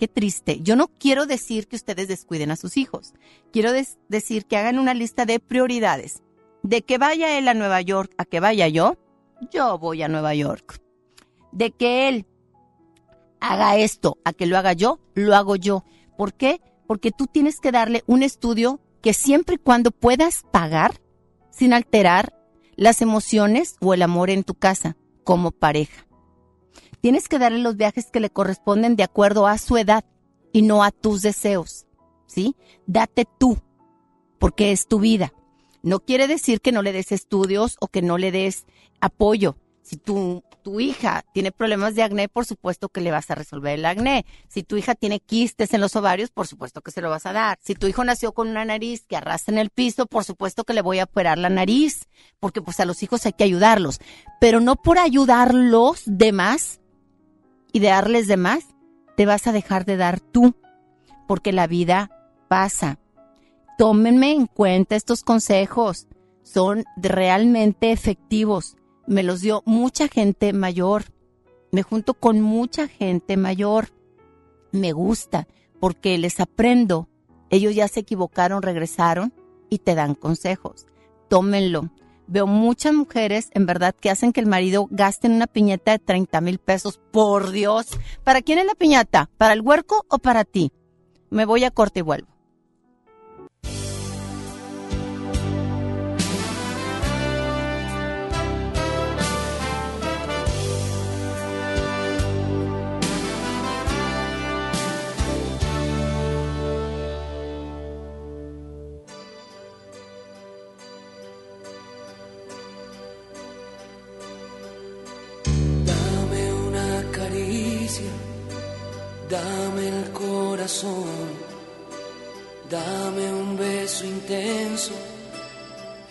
[0.00, 0.60] Qué triste.
[0.62, 3.12] Yo no quiero decir que ustedes descuiden a sus hijos.
[3.52, 3.70] Quiero
[4.08, 6.22] decir que hagan una lista de prioridades.
[6.62, 8.96] De que vaya él a Nueva York a que vaya yo,
[9.52, 10.80] yo voy a Nueva York.
[11.52, 12.24] De que él
[13.40, 15.84] haga esto a que lo haga yo, lo hago yo.
[16.16, 16.62] ¿Por qué?
[16.86, 20.98] Porque tú tienes que darle un estudio que siempre y cuando puedas pagar
[21.50, 22.32] sin alterar
[22.74, 26.06] las emociones o el amor en tu casa como pareja.
[27.00, 30.04] Tienes que darle los viajes que le corresponden de acuerdo a su edad
[30.52, 31.86] y no a tus deseos,
[32.26, 32.56] ¿sí?
[32.86, 33.58] Date tú,
[34.38, 35.32] porque es tu vida.
[35.82, 38.66] No quiere decir que no le des estudios o que no le des
[39.00, 39.56] apoyo.
[39.82, 43.78] Si tu, tu hija tiene problemas de acné, por supuesto que le vas a resolver
[43.78, 44.26] el acné.
[44.48, 47.32] Si tu hija tiene quistes en los ovarios, por supuesto que se lo vas a
[47.32, 47.58] dar.
[47.62, 50.74] Si tu hijo nació con una nariz que arrastra en el piso, por supuesto que
[50.74, 52.08] le voy a operar la nariz,
[52.40, 54.00] porque pues a los hijos hay que ayudarlos.
[54.38, 56.79] Pero no por ayudarlos de más
[57.72, 58.64] y de darles de más,
[59.16, 60.54] te vas a dejar de dar tú,
[61.26, 62.10] porque la vida
[62.48, 62.98] pasa.
[63.78, 66.06] Tómenme en cuenta estos consejos,
[66.42, 68.76] son realmente efectivos.
[69.06, 71.04] Me los dio mucha gente mayor.
[71.72, 73.88] Me junto con mucha gente mayor.
[74.72, 75.46] Me gusta
[75.78, 77.08] porque les aprendo.
[77.50, 79.32] Ellos ya se equivocaron, regresaron
[79.68, 80.86] y te dan consejos.
[81.28, 81.90] Tómenlo
[82.30, 85.98] veo muchas mujeres, en verdad, que hacen que el marido gaste en una piñata de
[85.98, 87.00] 30 mil pesos.
[87.10, 87.88] Por Dios.
[88.24, 89.28] ¿Para quién es la piñata?
[89.36, 90.72] ¿Para el huerco o para ti?
[91.28, 92.39] Me voy a corte y vuelvo.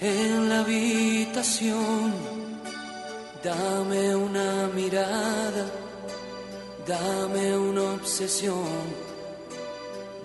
[0.02, 2.14] En la habitación,
[3.42, 5.66] dame una mirada,
[6.86, 8.68] dame una obsesión,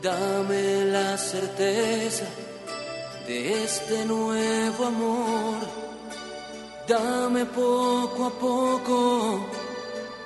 [0.03, 2.27] dame la certeza
[3.29, 5.59] de este nuevo amor,
[6.89, 9.47] dame poco a poco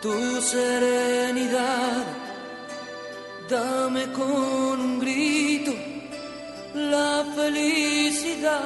[0.00, 2.04] tu serenidad.
[3.48, 5.72] Dame con un grito
[6.78, 8.58] la felicidad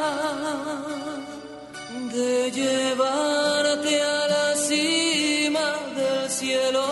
[2.12, 6.84] de llevarte a la cima del cielo,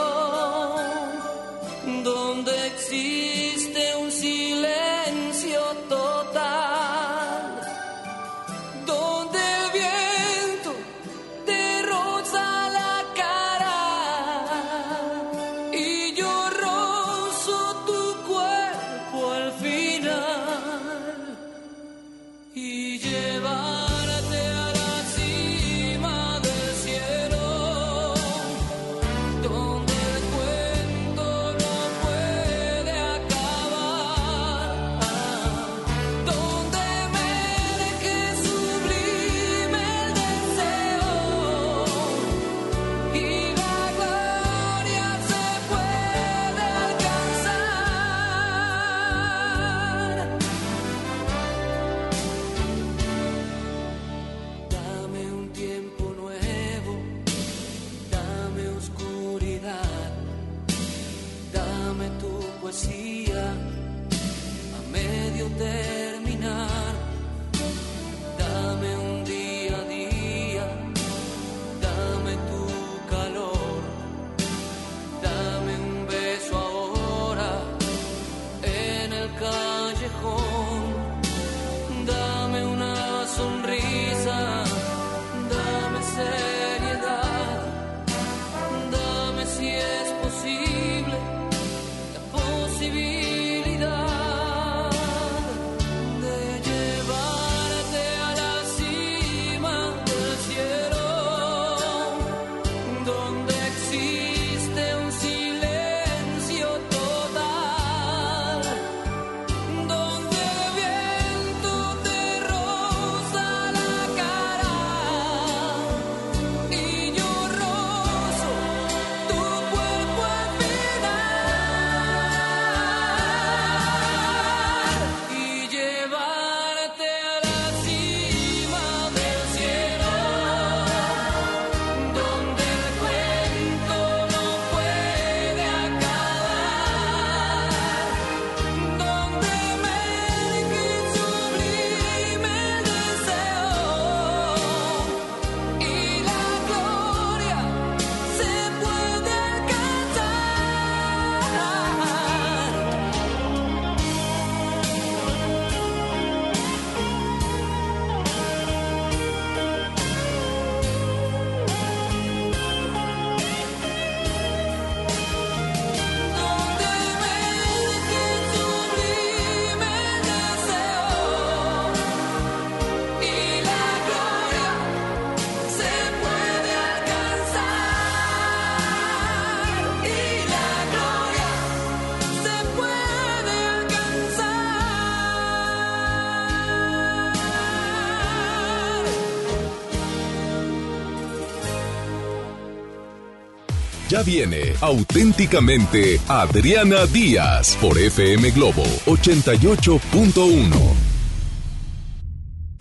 [194.23, 201.11] Viene auténticamente Adriana Díaz por FM Globo 88.1.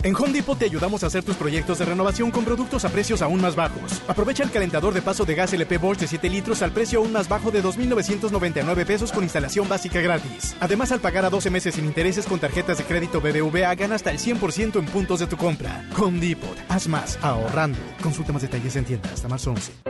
[0.02, 3.20] En Home Depot te ayudamos a hacer tus proyectos de renovación con productos a precios
[3.20, 4.00] aún más bajos.
[4.08, 7.12] Aprovecha el calentador de paso de gas LP Bosch de 7 litros al precio aún
[7.12, 10.56] más bajo de 2.999 pesos con instalación básica gratis.
[10.60, 14.10] Además, al pagar a 12 meses sin intereses con tarjetas de crédito BBVA, gana hasta
[14.10, 15.84] el 100% en puntos de tu compra.
[15.98, 17.78] Home Depot, haz más ahorrando.
[18.02, 19.89] Consulta más detalles en tienda hasta marzo 11.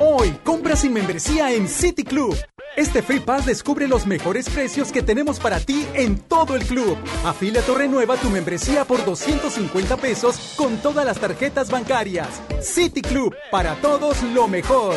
[0.00, 2.36] Hoy, compra sin membresía en City Club.
[2.76, 6.96] Este Free Pass descubre los mejores precios que tenemos para ti en todo el club.
[7.24, 12.28] Afíliate o renueva tu membresía por 250 pesos con todas las tarjetas bancarias.
[12.60, 14.96] City Club, para todos lo mejor.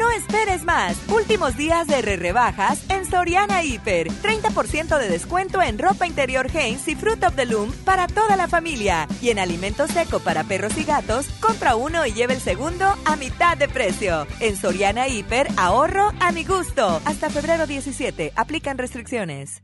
[0.00, 0.96] No esperes más.
[1.08, 4.08] Últimos días de re rebajas en Soriana Hiper.
[4.08, 8.48] 30% de descuento en ropa interior Hanes y Fruit of the Loom para toda la
[8.48, 9.06] familia.
[9.20, 13.16] Y en alimento seco para perros y gatos, compra uno y lleve el segundo a
[13.16, 14.26] mitad de precio.
[14.40, 17.02] En Soriana Hiper, ahorro a mi gusto.
[17.04, 18.32] Hasta febrero 17.
[18.36, 19.62] Aplican restricciones.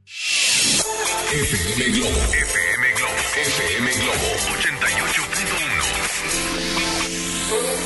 [1.32, 2.10] FM Globo.
[2.10, 3.14] FM Globo.
[3.40, 4.26] FM Globo
[7.80, 7.85] 88.1.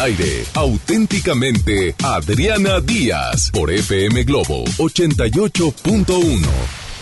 [0.00, 6.48] Aire, auténticamente Adriana Díaz por FM Globo 88.1.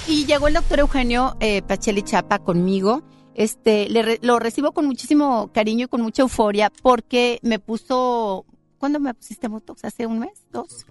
[0.09, 3.05] Y llegó el doctor Eugenio eh, Pacheli Chapa conmigo.
[3.35, 8.45] Este, le lo recibo con muchísimo cariño y con mucha euforia porque me puso,
[8.79, 9.85] ¿cuándo me pusiste Botox?
[9.85, 10.45] ¿Hace un mes?
[10.51, 10.85] ¿Dos?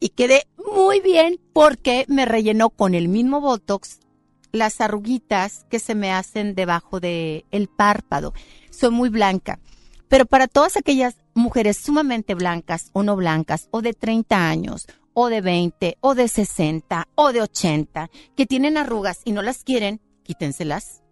[0.00, 4.00] Y quedé muy bien porque me rellenó con el mismo Botox
[4.50, 8.34] las arruguitas que se me hacen debajo de el párpado.
[8.70, 9.60] Soy muy blanca.
[10.14, 15.28] Pero para todas aquellas mujeres sumamente blancas o no blancas, o de 30 años, o
[15.28, 20.00] de 20, o de 60, o de 80, que tienen arrugas y no las quieren,
[20.22, 21.02] quítenselas.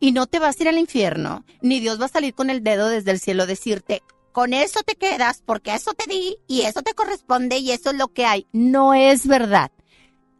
[0.00, 2.64] Y no te vas a ir al infierno, ni Dios va a salir con el
[2.64, 6.82] dedo desde el cielo decirte, con eso te quedas, porque eso te di, y eso
[6.82, 8.48] te corresponde, y eso es lo que hay.
[8.52, 9.70] No es verdad.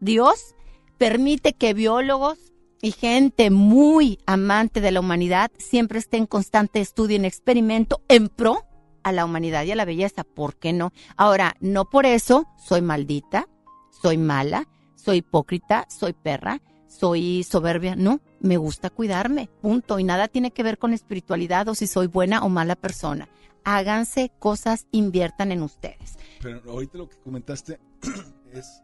[0.00, 0.56] Dios
[0.98, 2.49] permite que biólogos
[2.82, 8.02] y gente muy amante de la humanidad siempre esté en constante estudio y en experimento
[8.08, 8.66] en pro
[9.02, 10.24] a la humanidad y a la belleza.
[10.24, 10.92] ¿Por qué no?
[11.16, 13.48] Ahora, no por eso soy maldita,
[13.90, 17.96] soy mala, soy hipócrita, soy perra, soy soberbia.
[17.96, 19.98] No, me gusta cuidarme, punto.
[19.98, 23.28] Y nada tiene que ver con espiritualidad o si soy buena o mala persona.
[23.64, 26.16] Háganse cosas, inviertan en ustedes.
[26.40, 27.78] Pero ahorita lo que comentaste
[28.52, 28.82] es,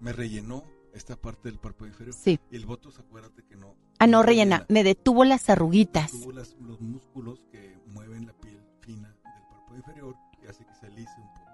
[0.00, 0.64] me rellenó
[0.94, 2.14] esta parte del párpado inferior.
[2.14, 2.38] Sí.
[2.50, 3.74] Y el botox, acuérdate que no.
[3.98, 6.10] Ah, no, rellena, me detuvo las arruguitas.
[6.12, 10.74] Tuvo las- los músculos que mueven la piel fina del párpado inferior y hace que
[10.74, 11.44] se alice un poco.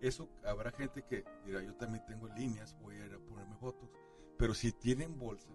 [0.00, 3.92] Eso habrá gente que dirá, yo también tengo líneas, voy a ir a ponerme botox.
[4.36, 5.48] Pero si tienen bolsa,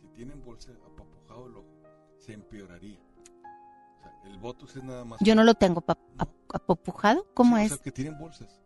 [0.00, 1.82] si tienen bolsa apapujado el ojo,
[2.18, 3.00] se empeoraría.
[3.00, 5.18] O sea, el botox es nada más.
[5.20, 7.26] Yo no lo tengo pa- ap- apopujado.
[7.34, 7.72] ¿Cómo Sí, o es?
[7.72, 8.60] sea, que tienen bolsas.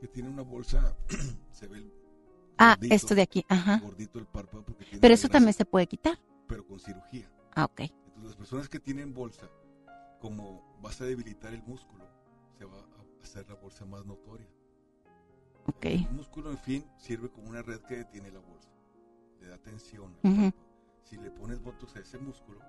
[0.00, 0.96] Que tienen una bolsa,
[1.52, 1.92] se ve el
[2.58, 3.78] Ah, gordito, esto de aquí, ajá.
[3.78, 6.18] gordito el párpado porque tiene Pero eso grasa, también se puede quitar.
[6.48, 7.30] Pero con cirugía.
[7.54, 7.80] Ah, ok.
[7.80, 9.48] Entonces, las personas que tienen bolsa,
[10.20, 12.04] como vas a debilitar el músculo,
[12.58, 14.48] se va a hacer la bolsa más notoria.
[15.66, 15.84] Ok.
[15.84, 18.70] El músculo, en fin, sirve como una red que detiene la bolsa.
[19.40, 20.16] Le da tensión.
[20.22, 20.46] Ujú.
[20.46, 20.52] párpado.
[21.02, 22.60] Si le pones botox a ese músculo,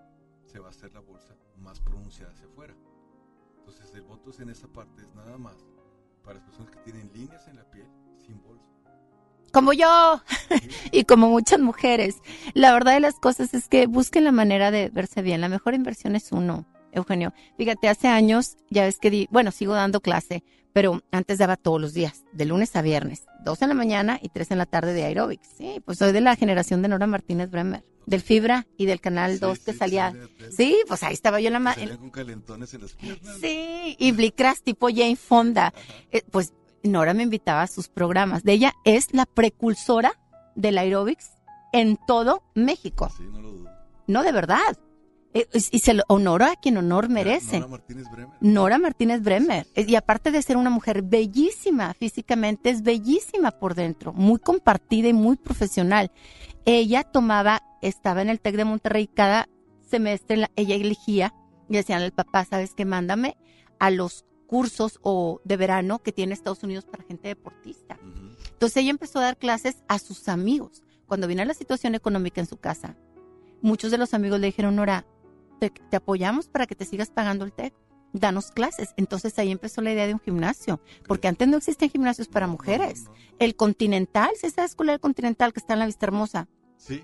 [0.45, 2.75] se va a hacer la bolsa más pronunciada hacia afuera.
[3.59, 5.65] Entonces, el botox en esa parte es nada más
[6.23, 8.76] para las personas que tienen líneas en la piel sin bolsa.
[9.51, 10.21] Como yo
[10.91, 12.15] y como muchas mujeres.
[12.53, 15.41] La verdad de las cosas es que busquen la manera de verse bien.
[15.41, 17.33] La mejor inversión es uno, Eugenio.
[17.57, 20.43] Fíjate, hace años ya ves que di, bueno, sigo dando clase,
[20.73, 24.29] pero antes daba todos los días, de lunes a viernes, dos en la mañana y
[24.29, 25.47] tres en la tarde de aerobics.
[25.57, 29.39] Sí, pues soy de la generación de Nora Martínez Bremer, del Fibra y del Canal
[29.39, 30.13] 2 que salía.
[30.55, 33.37] Sí, pues ahí estaba yo en la ma- Salían con calentones en las piernas.
[33.41, 35.73] Sí, y Blicras tipo Jane Fonda.
[36.11, 36.53] Eh, pues
[36.87, 38.43] Nora me invitaba a sus programas.
[38.43, 40.13] De ella es la precursora
[40.55, 41.31] del aerobics
[41.73, 43.09] en todo México.
[43.15, 43.69] Sí, no lo dudo.
[44.07, 44.59] No, de verdad.
[45.33, 47.59] Eh, y se lo honora a quien honor merece.
[47.59, 48.37] Nora Martínez Bremer.
[48.39, 49.67] Nora Martínez Bremer.
[49.75, 55.13] Y aparte de ser una mujer bellísima físicamente, es bellísima por dentro, muy compartida y
[55.13, 56.11] muy profesional.
[56.65, 59.47] Ella tomaba, estaba en el TEC de Monterrey, cada
[59.87, 61.33] semestre la- ella elegía
[61.69, 62.85] y decían al papá, ¿sabes qué?
[62.85, 63.37] Mándame
[63.79, 67.99] a los cursos o de verano que tiene Estados Unidos para gente deportista.
[68.51, 70.83] Entonces ella empezó a dar clases a sus amigos.
[71.05, 72.97] Cuando vino la situación económica en su casa,
[73.61, 75.05] muchos de los amigos le dijeron, Nora,
[75.59, 77.73] te, te apoyamos para que te sigas pagando el TEC.
[78.13, 78.93] Danos clases.
[78.97, 83.05] Entonces ahí empezó la idea de un gimnasio, porque antes no existen gimnasios para mujeres.
[83.37, 86.47] El Continental, ¿sí sabes cuál es el Continental que está en la Vista Hermosa?
[86.77, 87.03] Sí.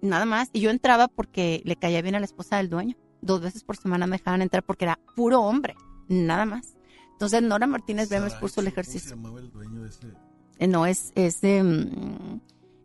[0.00, 0.50] Nada más.
[0.52, 2.96] Y yo entraba porque le caía bien a la esposa del dueño.
[3.20, 5.74] Dos veces por semana me dejaban entrar porque era puro hombre.
[6.08, 6.73] Nada más.
[7.14, 9.10] Entonces Nora Martínez Bremer puso el ¿Cómo se ejercicio.
[9.16, 10.12] llamaba el dueño de ese?
[10.58, 12.40] Eh, No, es, es de, mm,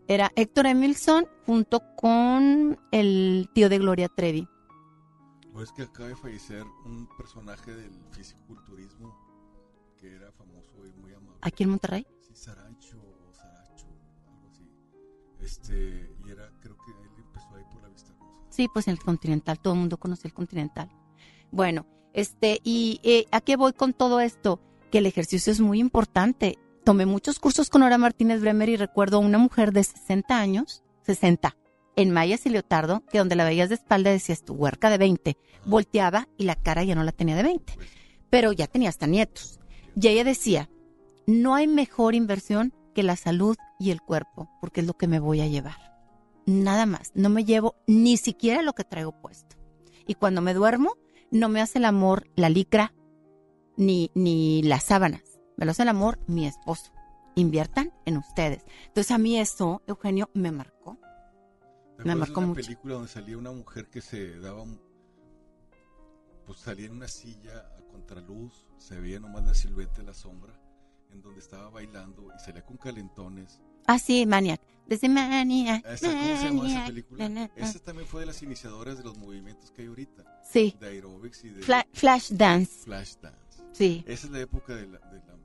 [0.07, 4.47] era Héctor Emilson junto con el tío de Gloria Trevi.
[5.53, 9.14] O es que acaba de fallecer un personaje del fisiculturismo
[9.99, 11.38] que era famoso y muy amable.
[11.41, 12.07] Aquí en Monterrey.
[12.22, 13.88] Sí, Saracho o Saracho,
[14.27, 14.64] algo así.
[15.41, 18.38] Este, y era, creo que él empezó ahí por la vista hermosa.
[18.49, 20.89] Sí, pues en el Continental, todo el mundo conoce el Continental.
[21.51, 24.60] Bueno, este, y eh, ¿a qué voy con todo esto?
[24.91, 26.57] Que el ejercicio es muy importante.
[26.84, 30.84] Tomé muchos cursos con Nora Martínez Bremer y recuerdo a una mujer de 60 años,
[31.03, 31.56] 60,
[31.95, 35.38] en mallas y leotardo, que donde la veías de espalda decías tu huerca de 20,
[35.65, 37.73] volteaba y la cara ya no la tenía de 20,
[38.30, 39.60] pero ya tenía hasta nietos.
[39.99, 40.69] Y ella decía,
[41.27, 45.19] no hay mejor inversión que la salud y el cuerpo, porque es lo que me
[45.19, 45.76] voy a llevar.
[46.45, 49.56] Nada más, no me llevo ni siquiera lo que traigo puesto.
[50.07, 50.95] Y cuando me duermo,
[51.31, 52.93] no me hace el amor la licra
[53.77, 56.91] ni, ni las sábanas, me lo hace el amor mi esposo.
[57.35, 58.65] Inviertan en ustedes.
[58.88, 60.97] Entonces a mí eso, Eugenio, me marcó.
[61.97, 62.61] ¿Te Me marcó una mucho.
[62.61, 64.81] película donde salía una mujer que se daba un-
[66.45, 70.53] pues salía en una silla a contraluz, se veía nomás la silueta de la sombra,
[71.11, 73.61] en donde estaba bailando y salía con calentones.
[73.91, 74.61] Ah, sí, Maniac.
[74.88, 75.86] Desde Maniac.
[75.86, 77.30] Esa, ¿Cómo se llama esa película?
[77.30, 77.52] na, na, na.
[77.64, 80.24] Esa también fue de las iniciadoras de los movimientos que hay ahorita.
[80.44, 80.76] Sí.
[80.80, 81.61] De aerobics y de...
[81.61, 82.84] Fla- flash dance.
[82.84, 83.64] Flash dance.
[83.72, 84.03] Sí.
[84.07, 84.99] Esa es la época de la...
[84.99, 85.36] de la-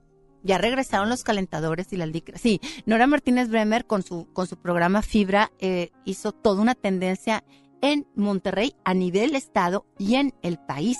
[0.43, 2.39] Ya regresaron los calentadores y las licras.
[2.41, 7.43] Sí, Nora Martínez Bremer con su, con su programa Fibra eh, hizo toda una tendencia
[7.81, 10.97] en Monterrey a nivel estado y en el país,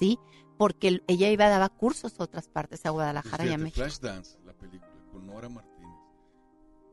[0.00, 0.18] ¿sí?
[0.58, 3.84] Porque el- ella iba daba cursos a otras partes, a Guadalajara y a Fíjate, México.
[3.84, 5.75] Flash Dance, la película, con Nora Martínez,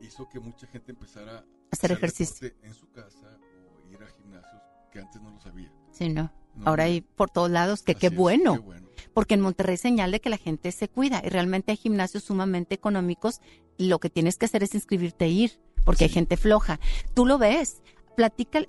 [0.04, 2.50] hizo que mucha gente empezara a Hacer ejercicio.
[2.62, 3.38] en su casa
[3.84, 4.62] o ir a gimnasios
[4.92, 5.72] que antes no lo sabía.
[5.92, 6.32] Sí, no.
[6.54, 6.90] No, Ahora no.
[6.90, 8.54] hay por todos lados, que qué bueno.
[8.54, 8.88] qué bueno.
[9.12, 12.74] Porque en Monterrey señal de que la gente se cuida y realmente hay gimnasios sumamente
[12.76, 13.40] económicos
[13.76, 16.78] y lo que tienes que hacer es inscribirte e ir, porque hay gente floja.
[17.12, 17.82] Tú lo ves.
[18.16, 18.60] Platica,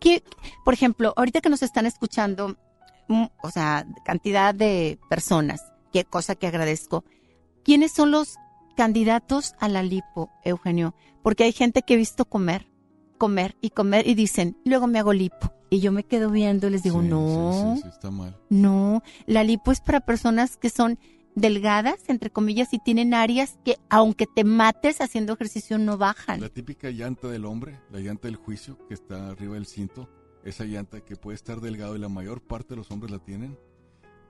[0.00, 0.24] ¿qué-
[0.64, 2.56] por ejemplo, ahorita que nos están escuchando,
[3.08, 5.62] mm, o sea, cantidad de personas,
[5.92, 7.04] qué cosa que agradezco.
[7.62, 8.34] ¿Quiénes son los
[8.80, 10.94] candidatos a la lipo, Eugenio?
[11.22, 12.66] Porque hay gente que he visto comer,
[13.18, 15.52] comer y comer y dicen, luego me hago lipo.
[15.68, 17.74] Y yo me quedo viendo y les digo, Sí, no.
[17.74, 18.40] Sí, sí, sí, está mal.
[18.48, 20.98] No, la lipo es para personas que son
[21.34, 26.40] delgadas, entre comillas, y tienen áreas que aunque te mates haciendo ejercicio no bajan.
[26.40, 30.08] La típica llanta del hombre, la llanta del juicio, que está arriba del cinto,
[30.42, 33.58] esa llanta que puede estar delgado y la mayor parte de los hombres la tienen,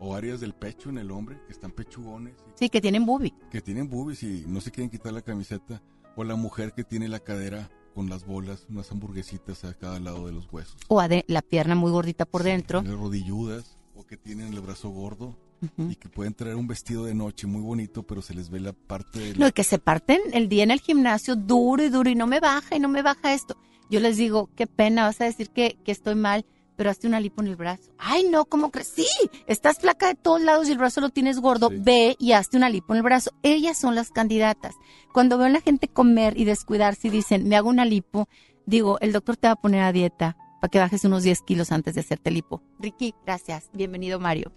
[0.01, 3.35] o áreas del pecho en el hombre, que están pechugones, y Sí, que tienen boobie.
[3.51, 5.81] que tienen boobies y no se quieren quitar la camiseta,
[6.17, 10.27] o la mujer que tiene la cadera con las bolas, unas hamburguesitas a cada lado
[10.27, 10.77] de los huesos.
[10.89, 12.83] O la pierna muy gordita por dentro.
[12.83, 15.37] Las rodilludas, o que tienen el brazo gordo,
[15.77, 18.73] y que pueden traer un vestido de noche muy bonito, pero se les ve la
[18.73, 22.09] parte de No, y que se parten el día en el gimnasio duro y duro
[22.09, 23.57] y no me baja y no me baja esto.
[23.91, 26.47] Yo les digo, qué pena, vas a decir que, que estoy mal,
[26.81, 27.93] pero hazte una lipo en el brazo.
[27.99, 28.89] Ay, no, ¿cómo crees?
[28.89, 29.07] Sí,
[29.47, 31.69] estás flaca de todos lados y el brazo lo tienes gordo.
[31.71, 33.33] Ve y hazte una lipo en el brazo.
[33.43, 34.77] Ellas son las candidatas.
[35.13, 38.31] Cuando veo a la gente comer y descuidarse y dicen, me hago una lipo,
[38.65, 41.71] digo, el doctor te va a poner a dieta para que bajes unos 10 kilos
[41.71, 42.63] antes de hacerte lipo.
[42.79, 43.69] Ricky, gracias.
[43.75, 44.51] Bienvenido, Mario.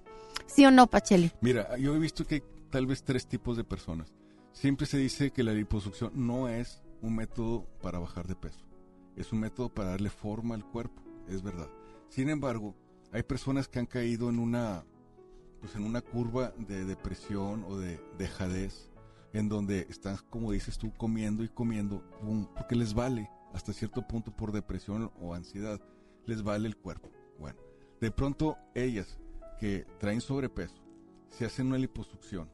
[0.45, 1.29] ¿Sí o no, Pacheli?
[1.41, 4.13] Mira, yo he visto que hay tal vez tres tipos de personas.
[4.53, 8.63] Siempre se dice que la liposucción no es un método para bajar de peso.
[9.17, 11.67] Es un método para darle forma al cuerpo, es verdad.
[12.13, 12.75] Sin embargo,
[13.11, 14.85] hay personas que han caído en una
[15.59, 18.91] pues en una curva de depresión o de dejadez
[19.33, 24.07] en donde están, como dices tú, comiendo y comiendo, pum, porque les vale, hasta cierto
[24.07, 25.81] punto por depresión o ansiedad,
[26.27, 27.09] les vale el cuerpo.
[27.39, 27.59] Bueno,
[27.99, 29.17] de pronto ellas
[29.59, 30.83] que traen sobrepeso,
[31.29, 32.47] se hacen una liposucción,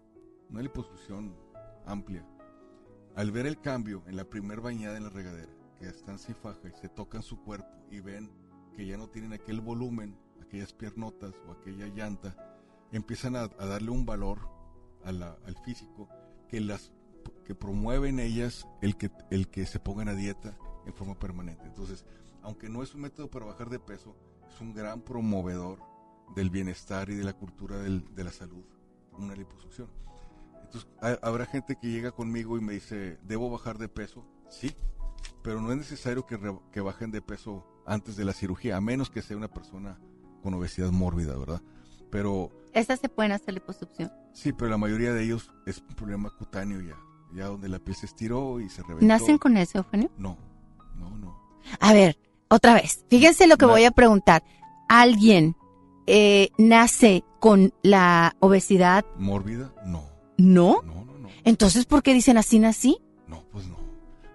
[0.50, 1.36] una liposucción
[1.86, 2.26] amplia.
[3.14, 6.70] Al ver el cambio en la primer bañada en la regadera, que están sin faja
[6.70, 8.39] y se tocan su cuerpo y ven
[8.76, 12.36] que ya no tienen aquel volumen, aquellas piernotas o aquella llanta,
[12.92, 14.40] empiezan a, a darle un valor
[15.04, 16.10] a la- al físico
[16.48, 16.92] que las
[17.46, 21.66] que promueven ellas el que el que se pongan a dieta en forma permanente.
[21.66, 22.06] Entonces,
[22.42, 24.16] aunque no es un método para bajar de peso,
[24.54, 25.80] es un gran promovedor
[26.36, 28.64] del bienestar y de la cultura del- de la salud,
[29.18, 29.90] una liposucción.
[30.64, 34.24] Entonces, ha- habrá gente que llega conmigo y me dice, ¿debo bajar de peso?
[34.50, 34.72] Sí,
[35.44, 38.82] pero no es necesario que, re- que bajen de peso antes de la cirugía, a
[38.82, 39.98] menos que sea una persona
[40.44, 41.62] con obesidad mórbida, ¿verdad?
[42.12, 44.12] Pero Estas se pueden hacer liposucción.
[44.34, 46.96] sí, pero la mayoría de ellos es un problema cutáneo ya,
[47.36, 49.06] ya donde la piel se estiró y se reventó.
[49.06, 50.10] ¿Nacen con eso, Eugenio?
[50.18, 50.38] No,
[50.96, 51.38] no, no.
[51.80, 52.18] A ver,
[52.48, 53.06] otra vez.
[53.10, 54.44] Fíjense lo que Na- voy a preguntar.
[54.88, 55.56] ¿Alguien
[56.08, 59.06] eh, nace con la obesidad?
[59.18, 59.72] ¿Mórbida?
[59.86, 60.04] No.
[60.38, 60.82] ¿No?
[60.84, 61.30] No, no, no.
[61.44, 62.98] Entonces, ¿por qué dicen así nací?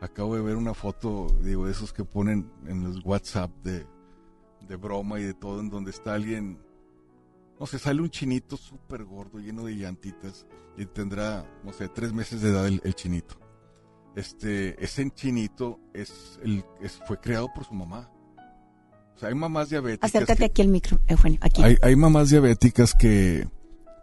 [0.05, 3.87] Acabo de ver una foto, digo, de esos que ponen en los WhatsApp de,
[4.69, 6.59] de broma y de todo, en donde está alguien,
[7.59, 12.13] no sé, sale un chinito súper gordo, lleno de llantitas, y tendrá, no sé, tres
[12.13, 13.37] meses de edad el, el chinito.
[14.15, 18.11] Este, ese chinito es el, es, fue creado por su mamá.
[19.15, 20.11] O sea, hay mamás diabéticas.
[20.11, 21.39] Acércate que- aquí al micro, Eugenio.
[21.41, 21.63] Aquí.
[21.63, 23.49] hay, hay mamás diabéticas que,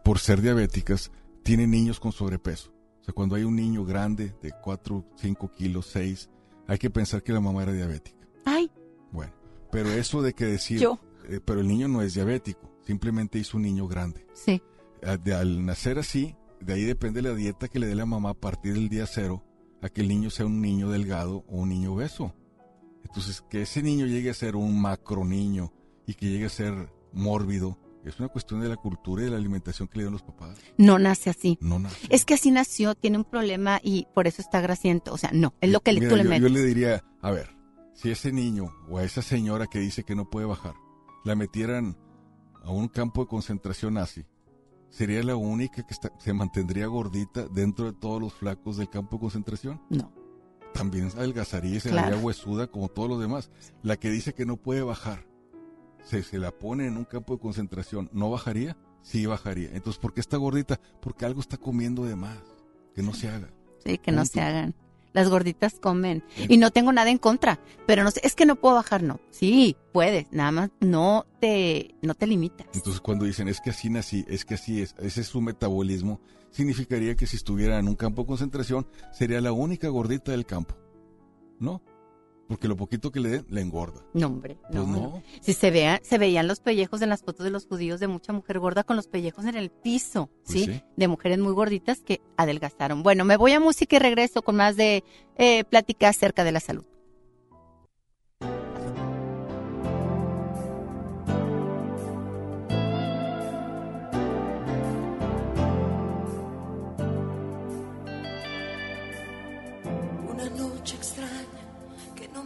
[0.04, 1.12] por ser diabéticas,
[1.44, 2.74] tienen niños con sobrepeso.
[3.02, 6.30] O sea, cuando hay un niño grande de 4, 5 kilos, 6,
[6.68, 8.28] hay que pensar que la mamá era diabética.
[8.46, 8.72] Ay,
[9.12, 9.34] Bueno,
[9.72, 11.00] pero eso de que decir, Yo.
[11.28, 14.26] eh, pero el niño no es diabético, simplemente hizo un niño grande.
[14.34, 14.62] sí.
[15.04, 18.30] A- de- al nacer así, de ahí depende la dieta que le dé la mamá
[18.30, 19.44] a partir del día cero,
[19.82, 22.36] a que el niño sea un niño delgado o un niño obeso.
[23.04, 25.74] Entonces, que ese niño llegue a ser un macro niño
[26.06, 29.38] y que llegue a ser mórbido, es una cuestión de la cultura y de la
[29.38, 30.58] alimentación que le dan los papás.
[30.78, 31.58] No nace así.
[31.62, 32.08] No nace.
[32.10, 35.14] Es que así nació, tiene un problema y por eso está grasiento.
[35.14, 36.42] O sea, no, es lo que Mira, tú le yo, metes.
[36.44, 37.56] yo le diría, a ver,
[37.94, 40.74] si ese niño o a esa señora que dice que no puede bajar,
[41.24, 41.98] la metieran
[42.64, 44.26] a un campo de concentración nazi,
[44.90, 49.18] ¿sería la única que está- se mantendría gordita dentro de todos los flacos del campo
[49.18, 49.82] de concentración?
[49.90, 50.12] No.
[50.74, 52.18] También adelgazaría y se Claro.
[52.20, 53.52] huesuda como todos los demás.
[53.84, 55.28] La que dice que no puede bajar,
[56.04, 58.78] se, se la pone en un campo de concentración, ¿no bajaría?
[59.02, 59.70] Sí bajaría.
[59.74, 60.80] Entonces, ¿por qué está gordita?
[61.02, 62.38] Porque algo está comiendo de más.
[62.94, 63.50] Que no se haga.
[63.84, 64.76] Sí, que no se hagan.
[65.14, 66.24] Las gorditas comen.
[66.48, 69.20] Y no tengo nada en contra, pero no sé, es que no puedo bajar, no.
[69.30, 72.68] Sí, puedes, nada más no te, no te limitas.
[72.74, 76.22] Entonces cuando dicen es que así nací, es que así es, ese es su metabolismo,
[76.52, 80.76] significaría que si estuviera en un campo de concentración sería la única gordita del campo.
[81.60, 81.82] ¿No?
[82.52, 84.02] Porque lo poquito que le den, le engorda.
[84.14, 84.86] No, hombre, Pues no.
[84.86, 85.24] no.
[85.40, 88.34] Si se vean, se veían los pellejos en las fotos de los judíos de mucha
[88.34, 90.66] mujer gorda con los pellejos en el piso, Pues ¿sí?
[90.66, 90.84] sí.
[90.98, 93.04] De mujeres muy gorditas que adelgazaron.
[93.04, 95.06] Bueno, me voy a música y regreso con más de
[95.38, 96.84] eh, plática acerca de la salud.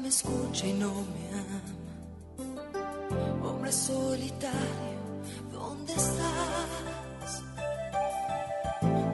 [0.05, 1.61] Me escucha y no me ama.
[3.43, 4.99] Hombre solitario,
[5.51, 7.43] ¿dónde estás?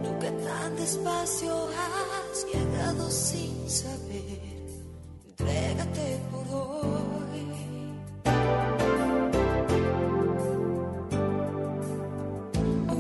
[0.04, 4.42] Tú que tan despacio has llegado sin saber.
[5.30, 7.42] Entrégate por hoy.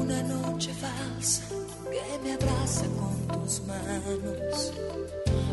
[0.01, 1.43] Una noche falsa
[1.91, 4.71] que me abraza con tus manos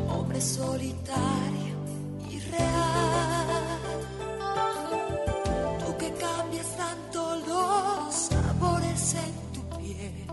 [0.09, 1.68] hombre solitario
[2.51, 3.79] real.
[5.85, 10.27] Tú que cambias tanto los sabores en tu piel,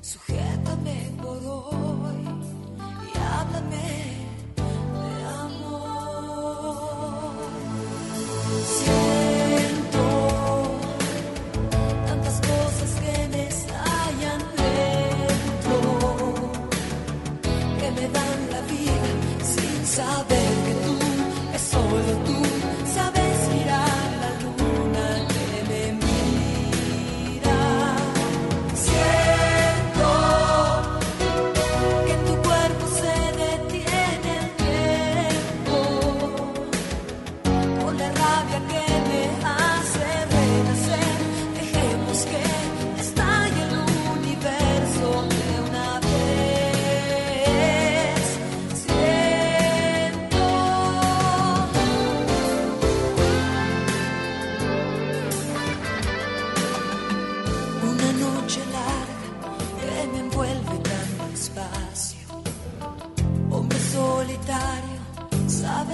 [0.00, 2.22] sujétame por hoy
[3.08, 4.09] y háblame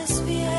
[0.07, 0.56] sabes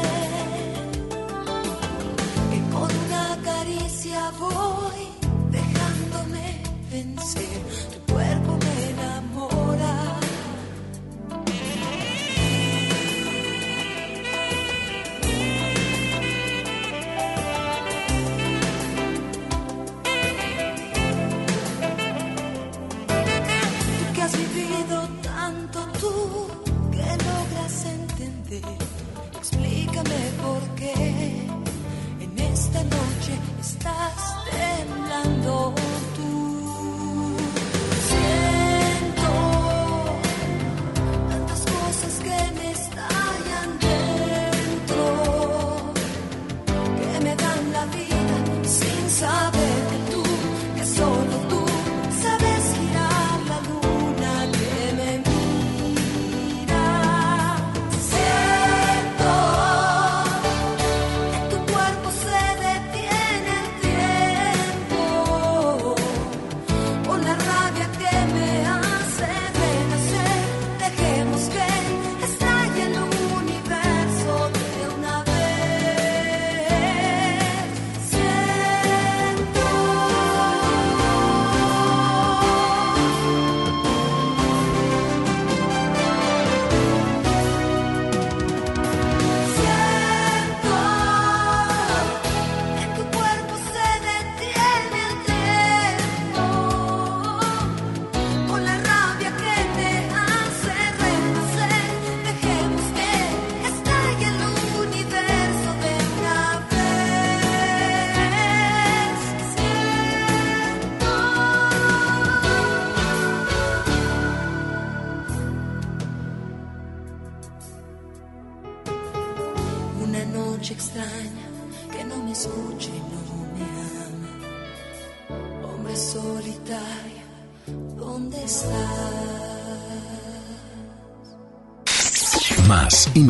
[32.97, 35.76] noche estás temblando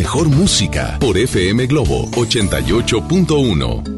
[0.07, 3.96] mejor música por FM Globo 88.1.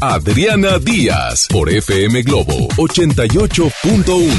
[0.00, 4.32] Adriana Díaz por FM Globo 88.1.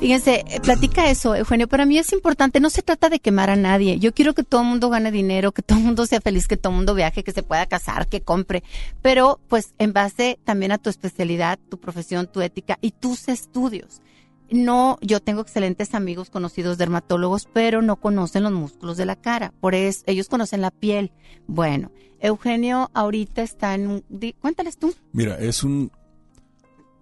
[0.00, 1.68] Fíjense, eh, platica eso, Eugenio.
[1.68, 4.00] Para mí es importante, no se trata de quemar a nadie.
[4.00, 6.56] Yo quiero que todo el mundo gane dinero, que todo el mundo sea feliz, que
[6.56, 8.64] todo el mundo viaje, que se pueda casar, que compre.
[9.02, 14.02] Pero, pues, en base también a tu especialidad, tu profesión, tu ética y tus estudios.
[14.50, 19.52] No, yo tengo excelentes amigos conocidos dermatólogos, pero no conocen los músculos de la cara.
[19.60, 21.12] Por eso, ellos conocen la piel.
[21.46, 24.04] Bueno, Eugenio ahorita está en un...
[24.08, 24.94] di- Cuéntales tú.
[25.12, 25.90] Mira, es un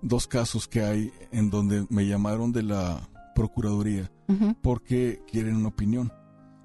[0.02, 4.10] dos casos que hay en donde me llamaron de la procuraduría
[4.60, 6.12] porque quieren una opinión.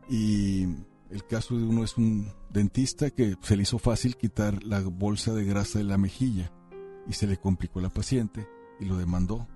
[0.09, 0.63] Y
[1.11, 5.33] el caso de uno es un dentista que se le hizo fácil quitar la bolsa
[5.33, 6.51] de grasa de la mejilla
[7.07, 8.47] y se le complicó a la paciente
[8.79, 9.47] y lo demandó.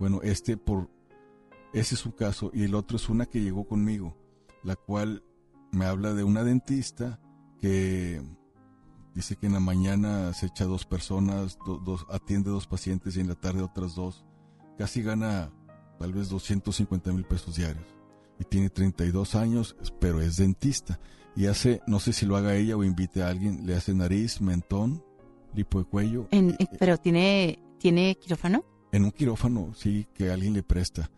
[0.00, 0.90] Bueno, este por
[1.72, 2.50] Ese es un caso.
[2.52, 4.16] Y el otro es una que llegó conmigo,
[4.64, 5.22] la cual
[5.70, 7.20] me habla de una dentista
[7.60, 8.20] que
[9.14, 13.20] dice que en la mañana se echa dos personas, do- dos, atiende dos pacientes y
[13.20, 14.24] en la tarde otras dos.
[14.78, 15.52] Casi gana
[16.00, 17.86] tal vez 250 mil pesos diarios.
[18.40, 20.98] Y tiene 32 años, pero es dentista.
[21.36, 24.40] Y hace, no sé si lo haga ella o invite a alguien, le hace nariz,
[24.40, 25.04] mentón,
[25.54, 26.26] lipo de cuello.
[26.32, 28.64] En- pero tiene, tiene quirófano.
[28.92, 31.10] En un quirófano, sí, que alguien le presta.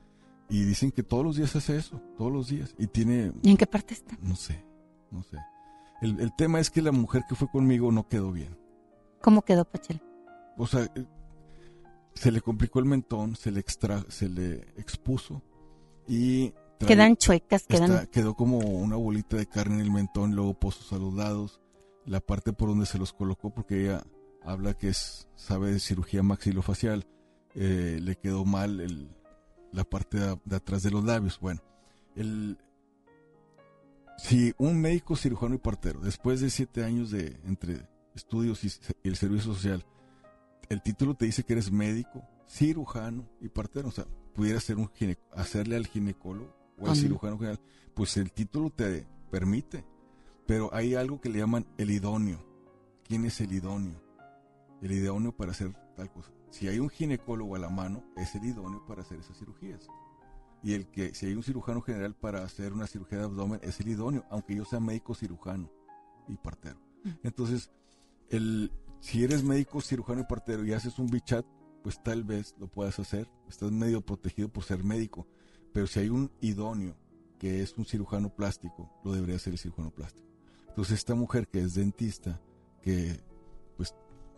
[0.49, 2.75] Y dicen que todos los días hace eso, todos los días.
[2.79, 4.17] Y tiene, ¿Y en qué parte está?
[4.21, 4.63] no sé,
[5.11, 5.39] no sé.
[6.03, 8.59] El, el tema es que la mujer que fue conmigo no quedó bien.
[9.23, 10.03] ¿Cómo quedó Pachela?
[10.59, 11.07] O sea, eh,
[12.15, 15.41] se le complicó el mentón, se le extra, se le expuso
[16.07, 20.35] y trae- Quedan chuecas, quedan- está- quedó como una bolita de carne en el mentón,
[20.35, 21.61] luego pozos a los lados,
[22.05, 24.03] la parte por donde se los colocó, porque ella
[24.45, 27.07] habla que es, sabe de cirugía maxilofacial,
[27.55, 29.09] eh, le quedó mal el,
[29.73, 31.39] la parte de, de atrás de los labios.
[31.41, 31.61] Bueno,
[32.17, 32.59] el,
[34.19, 38.71] si un médico cirujano y partero, después de siete años de entre estudios y,
[39.05, 39.85] el servicio social,
[40.69, 44.89] el título te dice que eres médico, cirujano y partero, o sea, pudiera ser un
[44.89, 47.61] gine- hacerle al ginecólogo o al cirujano general,
[47.95, 49.85] pues el título te permite,
[50.47, 52.39] pero hay algo que le llaman el idóneo.
[53.07, 54.01] ¿Quién es el idóneo?
[54.81, 56.31] El idóneo para hacer tal cosa.
[56.53, 59.89] Si hay un ginecólogo a la mano, es el idóneo para hacer esas cirugías.
[60.63, 63.81] Y el que, si hay un cirujano general para hacer una cirugía de abdomen, es
[63.81, 65.73] el idóneo, aunque yo sea médico cirujano
[66.29, 66.79] y partero.
[67.23, 67.73] Entonces,
[68.29, 68.71] el,
[69.01, 71.47] si eres médico cirujano y partero y haces un bichat,
[71.83, 73.31] pues tal vez lo puedas hacer.
[73.49, 75.27] Estás medio protegido por ser médico.
[75.73, 76.95] Pero si hay un idóneo,
[77.39, 80.29] que es un cirujano plástico, lo debería hacer el cirujano plástico.
[80.69, 82.43] Entonces, esta mujer que es dentista,
[82.83, 83.19] que
[83.79, 83.95] pues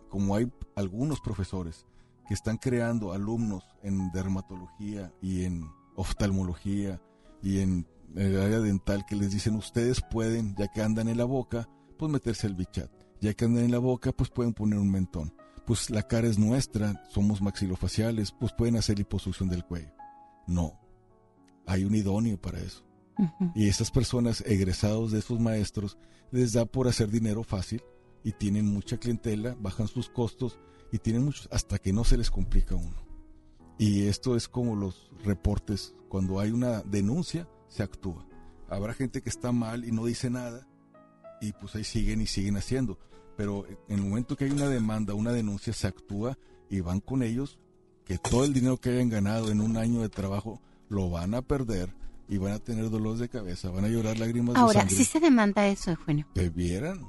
[0.09, 1.85] como hay algunos profesores
[2.25, 7.01] que están creando alumnos en dermatología y en oftalmología
[7.41, 11.25] y en el área dental que les dicen ustedes pueden, ya que andan en la
[11.25, 12.91] boca, pues meterse el bichat.
[13.21, 15.33] Ya que andan en la boca, pues pueden poner un mentón.
[15.65, 19.91] Pues la cara es nuestra, somos maxilofaciales, pues pueden hacer liposucción del cuello.
[20.47, 20.79] No,
[21.65, 22.83] hay un idóneo para eso.
[23.53, 25.97] Y esas personas egresados de esos maestros
[26.31, 27.81] les da por hacer dinero fácil
[28.23, 30.59] y tienen mucha clientela, bajan sus costos
[30.95, 33.05] y tienen muchos hasta que no se les complica uno.
[33.77, 38.25] Y esto es como los reportes, cuando hay una denuncia se actúa.
[38.69, 40.65] Habrá gente que está mal y no dice nada
[41.41, 42.97] y pues ahí siguen y siguen haciendo.
[43.35, 46.37] Pero en el momento que hay una demanda, una denuncia, se actúa
[46.69, 47.59] y van con ellos
[48.05, 51.41] que todo el dinero que hayan ganado en un año de trabajo lo van a
[51.41, 51.93] perder
[52.29, 54.95] y van a tener dolores de cabeza, van a llorar lágrimas de Ahora, sangre.
[54.95, 56.25] sí se demanda eso, Eugenio.
[56.33, 57.05] ¿Te vieran?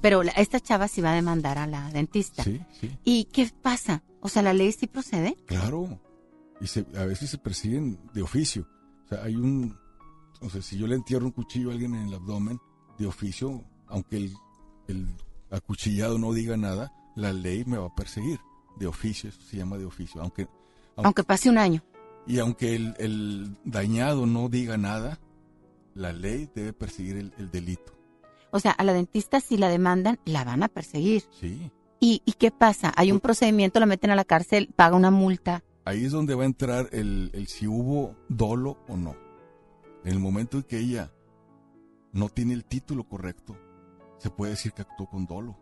[0.00, 2.42] Pero la- esta chava sí va a demandar a la dentista.
[2.44, 2.90] Sí, sí.
[3.04, 4.02] ¿Y qué pasa?
[4.20, 5.36] O sea, ¿la ley sí procede?
[5.46, 6.00] Claro.
[6.60, 8.66] Y se, a veces se persiguen de oficio.
[9.04, 9.76] O sea, hay un...
[10.40, 12.58] O sea, si yo le entierro un cuchillo a alguien en el abdomen,
[12.98, 14.34] de oficio, aunque el,
[14.88, 15.06] el
[15.50, 18.38] acuchillado no diga nada, la ley me va a perseguir.
[18.78, 20.20] De oficio, eso se llama de oficio.
[20.20, 20.46] Aunque,
[20.96, 21.82] Aunque pase un año.
[22.26, 25.18] Y aunque el, el dañado no diga nada,
[25.94, 27.92] la ley debe perseguir el, el delito.
[28.56, 31.24] O sea, a la dentista si la demandan, la van a perseguir.
[31.30, 31.70] Sí.
[32.00, 32.92] ¿Y, y qué pasa?
[32.96, 35.62] Hay un procedimiento, la meten a la cárcel, paga una multa.
[35.84, 39.14] Ahí es donde va a entrar el, el si hubo dolo o no.
[40.04, 41.12] En el momento en que ella
[42.12, 43.56] no tiene el título correcto,
[44.18, 45.58] se puede decir que actuó con dolo.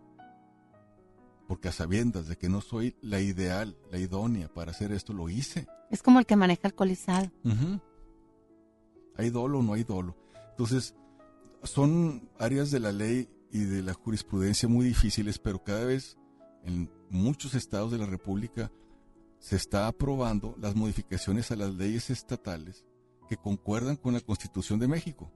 [1.48, 5.28] Porque a sabiendas de que no soy la ideal, la idónea para hacer esto, lo
[5.28, 5.66] hice.
[5.90, 7.30] Es como el que maneja alcoholizado.
[7.44, 7.80] Ujú.
[9.16, 10.16] ¿Hay dolo o no hay dolo?
[10.50, 10.94] Entonces,
[11.64, 16.16] son áreas de la ley y de la jurisprudencia muy difíciles, pero cada vez
[16.64, 18.70] en muchos estados de la República
[19.38, 22.84] se está aprobando las modificaciones a las leyes estatales
[23.28, 25.32] que concuerdan con la Constitución de México.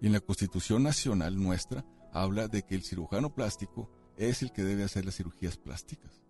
[0.00, 4.62] Y en la Constitución Nacional nuestra habla de que el cirujano plástico es el que
[4.62, 6.22] debe hacer las cirugías plásticas.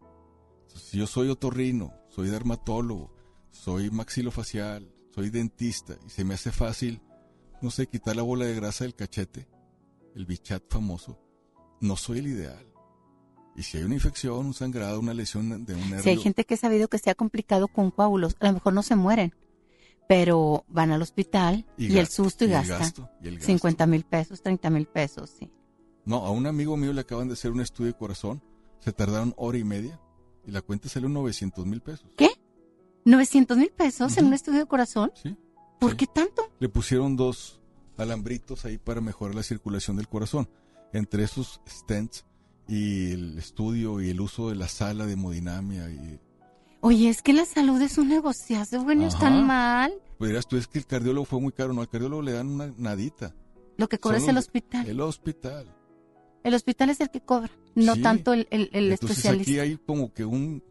[0.67, 3.15] Si yo soy otorrino, soy dermatólogo,
[3.51, 7.01] soy maxilofacial, soy dentista y se me hace fácil,
[7.63, 9.49] no sé, quitar la bola de grasa del cachete,
[10.15, 11.19] el bichat famoso,
[11.81, 12.67] no soy el ideal.
[13.57, 16.45] Y si hay una infección, un sangrado, una lesión de un nervio, Si hay gente
[16.45, 19.35] que ha sabido que sea complicado con coágulos, a lo mejor no se mueren,
[20.09, 23.47] pero van al hospital Y y, el susto y, y gastan gasto, y el gasto.
[23.47, 25.51] 50 mil pesos, 30 mil pesos, sí.
[26.05, 28.43] No, a un amigo mío le acaban de hacer un estudio de corazón,
[28.79, 30.01] se tardaron hora y media
[30.47, 32.07] y la cuenta salió 900 mil pesos.
[32.17, 32.31] ¿Qué?
[33.05, 35.13] ¿900 mil pesos en un estudio de corazón?
[35.23, 35.37] Sí.
[35.81, 36.43] ¿Por qué tanto?
[36.61, 37.61] Le pusieron dos
[37.97, 40.49] alambritos ahí para mejorar la circulación del corazón.
[40.93, 42.25] Entre esos stents
[42.69, 46.19] y el estudio y el uso de la sala de hemodinamia y
[46.83, 49.09] Oye, es que la salud es un negociazo, bueno, Ajá.
[49.15, 49.93] están mal.
[50.19, 51.75] Pues dirás tú, es que el cardiólogo fue muy caro.
[51.75, 53.35] No, al cardiólogo le dan una nadita.
[53.77, 54.87] Lo que cobra es el hospital.
[54.89, 55.67] El hospital.
[56.43, 58.03] El hospital es el que cobra, no Sí.
[58.03, 59.51] tanto el, el, el Entonces especialista.
[59.51, 60.63] aquí hay como que un,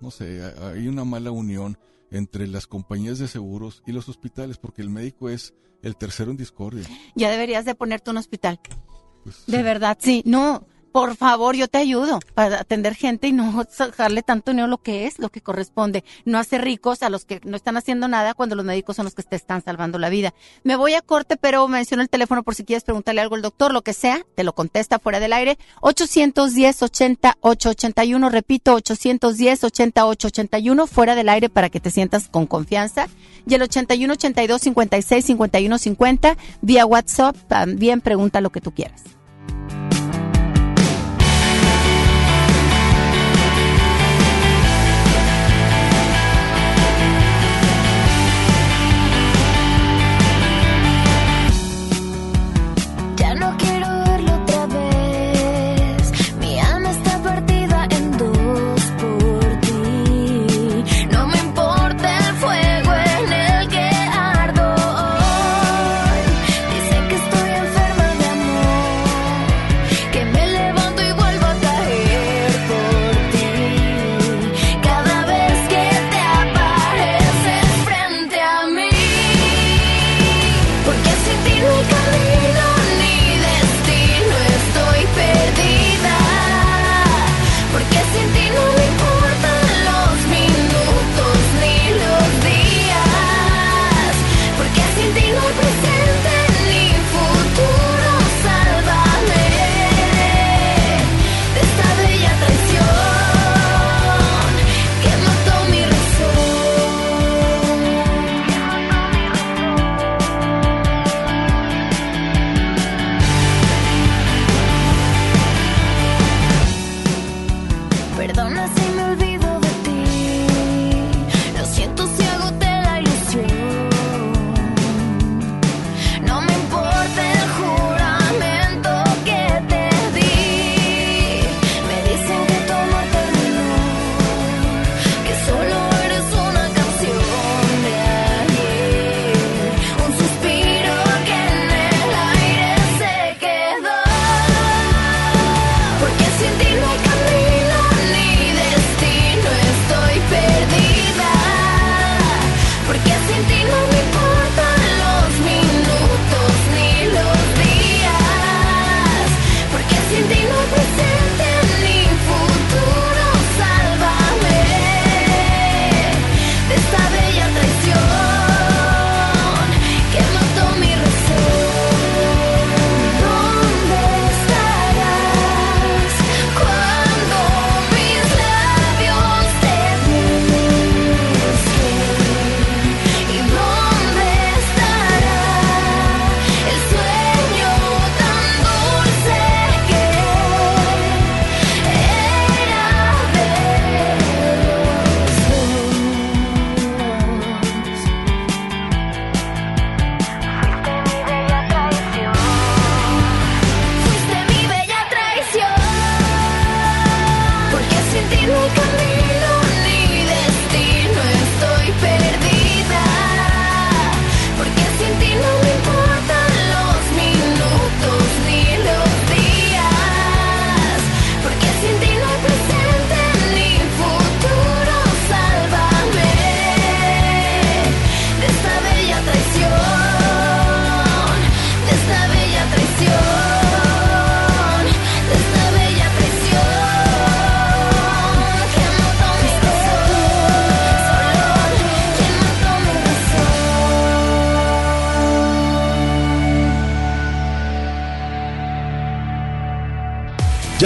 [0.00, 1.76] no sé, hay una mala unión
[2.10, 6.36] entre las compañías de seguros y los hospitales, porque el médico es el tercero en
[6.36, 6.84] discordia.
[7.14, 8.60] Ya deberías de ponerte un hospital.
[9.24, 10.22] Pues, De verdad, sí.
[10.24, 10.66] No,
[10.96, 15.04] por favor, yo te ayudo para atender gente y no sacarle tanto dinero lo que
[15.04, 16.04] es, lo que corresponde.
[16.24, 19.14] No hacer ricos a los que no están haciendo nada cuando los médicos son los
[19.14, 20.32] que te están salvando la vida.
[20.64, 23.74] Me voy a corte, pero menciono el teléfono por si quieres preguntarle algo al doctor,
[23.74, 25.58] lo que sea, te lo contesta fuera del aire.
[25.82, 33.08] 810-80-881, repito, 810-80-881, fuera del aire para que te sientas con confianza.
[33.46, 39.15] Y el 81-82-56-51-50, vía WhatsApp, también pregunta lo que tú quieras.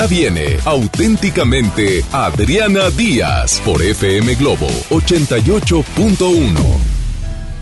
[0.01, 6.55] Ya viene auténticamente Adriana Díaz por FM Globo 88.1.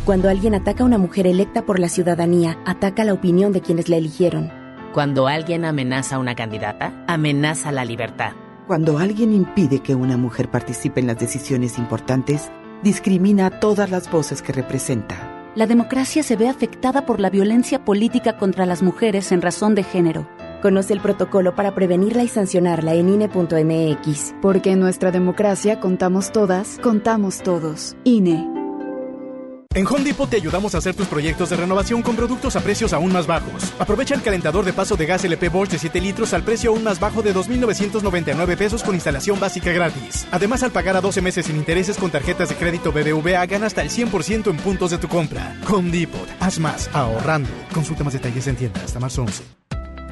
[0.05, 3.89] Cuando alguien ataca a una mujer electa por la ciudadanía, ataca la opinión de quienes
[3.89, 4.53] la eligieron.
[4.95, 8.35] Cuando alguien amenaza a una candidata, amenaza la libertad.
[8.69, 12.53] Cuando alguien impide que una mujer participe en las decisiones importantes,
[12.85, 15.51] discrimina a todas las voces que representa.
[15.57, 19.83] La democracia se ve afectada por la violencia política contra las mujeres en razón de
[19.83, 20.38] género.
[20.63, 24.35] Conoce el protocolo para prevenirla y sancionarla en INE.mx.
[24.43, 27.97] Porque en nuestra democracia contamos todas, contamos todos.
[28.05, 28.59] INE.
[29.75, 32.93] En Home Depot te ayudamos a hacer tus proyectos de renovación con productos a precios
[32.93, 33.73] aún más bajos.
[33.79, 36.83] Aprovecha el calentador de paso de gas LP Bosch de 7 litros al precio aún
[36.83, 40.27] más bajo de 2.999 pesos con instalación básica gratis.
[40.33, 43.83] Además, al pagar a 12 meses sin intereses con tarjetas de crédito BBVA, gana hasta
[43.83, 45.55] el 100% en puntos de tu compra.
[45.71, 46.29] Home Depot.
[46.41, 47.51] Haz más ahorrando.
[47.73, 49.58] Consulta más detalles en tienda hasta marzo 11.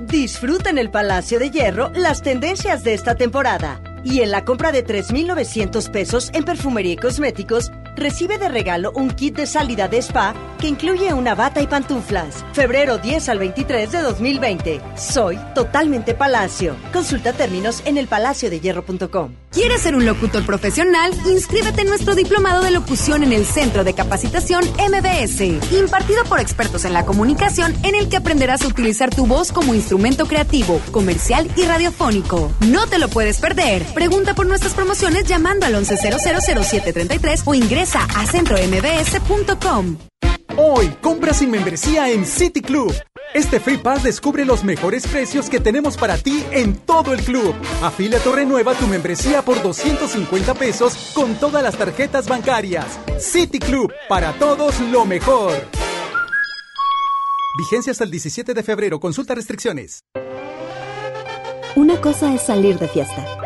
[0.06, 3.80] Disfruta en el Palacio de Hierro las tendencias de esta temporada.
[4.06, 9.10] Y en la compra de 3,900 pesos en perfumería y cosméticos, recibe de regalo un
[9.10, 12.44] kit de salida de spa que incluye una bata y pantuflas.
[12.52, 14.80] Febrero 10 al 23 de 2020.
[14.96, 16.76] Soy totalmente Palacio.
[16.92, 19.32] Consulta términos en elpalaciodehierro.com.
[19.50, 21.12] ¿Quieres ser un locutor profesional?
[21.26, 25.40] Inscríbete en nuestro diplomado de locución en el Centro de Capacitación MBS,
[25.72, 29.74] impartido por expertos en la comunicación, en el que aprenderás a utilizar tu voz como
[29.74, 32.52] instrumento creativo, comercial y radiofónico.
[32.68, 33.82] No te lo puedes perder.
[33.96, 39.96] Pregunta por nuestras promociones llamando al 11000733 o ingresa a centrombs.com.
[40.58, 42.94] Hoy, compra sin membresía en City Club.
[43.32, 47.54] Este Free Pass descubre los mejores precios que tenemos para ti en todo el club.
[47.82, 52.98] Afíliate o renueva tu membresía por 250 pesos con todas las tarjetas bancarias.
[53.18, 55.54] City Club, para todos lo mejor.
[57.56, 59.00] Vigencia hasta el 17 de febrero.
[59.00, 60.04] Consulta restricciones.
[61.76, 63.45] Una cosa es salir de fiesta.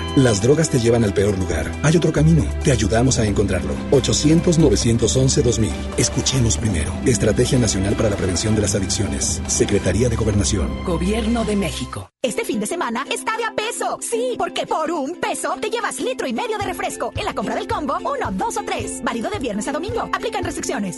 [0.17, 1.71] Las drogas te llevan al peor lugar.
[1.83, 2.43] Hay otro camino.
[2.65, 3.73] Te ayudamos a encontrarlo.
[3.91, 5.69] 800-911-2000.
[5.97, 6.91] Escuchemos primero.
[7.05, 9.41] Estrategia Nacional para la Prevención de las Adicciones.
[9.47, 10.83] Secretaría de Gobernación.
[10.83, 12.09] Gobierno de México.
[12.21, 13.99] Este fin de semana está de a peso.
[14.01, 17.13] Sí, porque por un peso te llevas litro y medio de refresco.
[17.15, 19.01] En la compra del combo, uno, dos o tres.
[19.01, 20.09] Válido de viernes a domingo.
[20.11, 20.97] Aplican restricciones.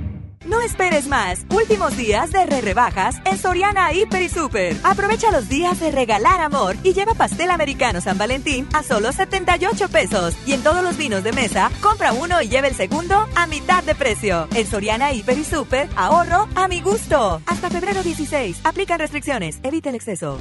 [0.45, 1.45] No esperes más.
[1.51, 4.75] Últimos días de re rebajas en Soriana Hiper y Super.
[4.83, 9.89] Aprovecha los días de regalar amor y lleva pastel americano San Valentín a solo 78
[9.89, 10.33] pesos.
[10.47, 13.83] Y en todos los vinos de mesa, compra uno y lleva el segundo a mitad
[13.83, 14.47] de precio.
[14.55, 17.41] En Soriana Hiper y Super, ahorro a mi gusto.
[17.45, 18.61] Hasta febrero 16.
[18.63, 19.59] Aplican restricciones.
[19.61, 20.39] Evita el exceso.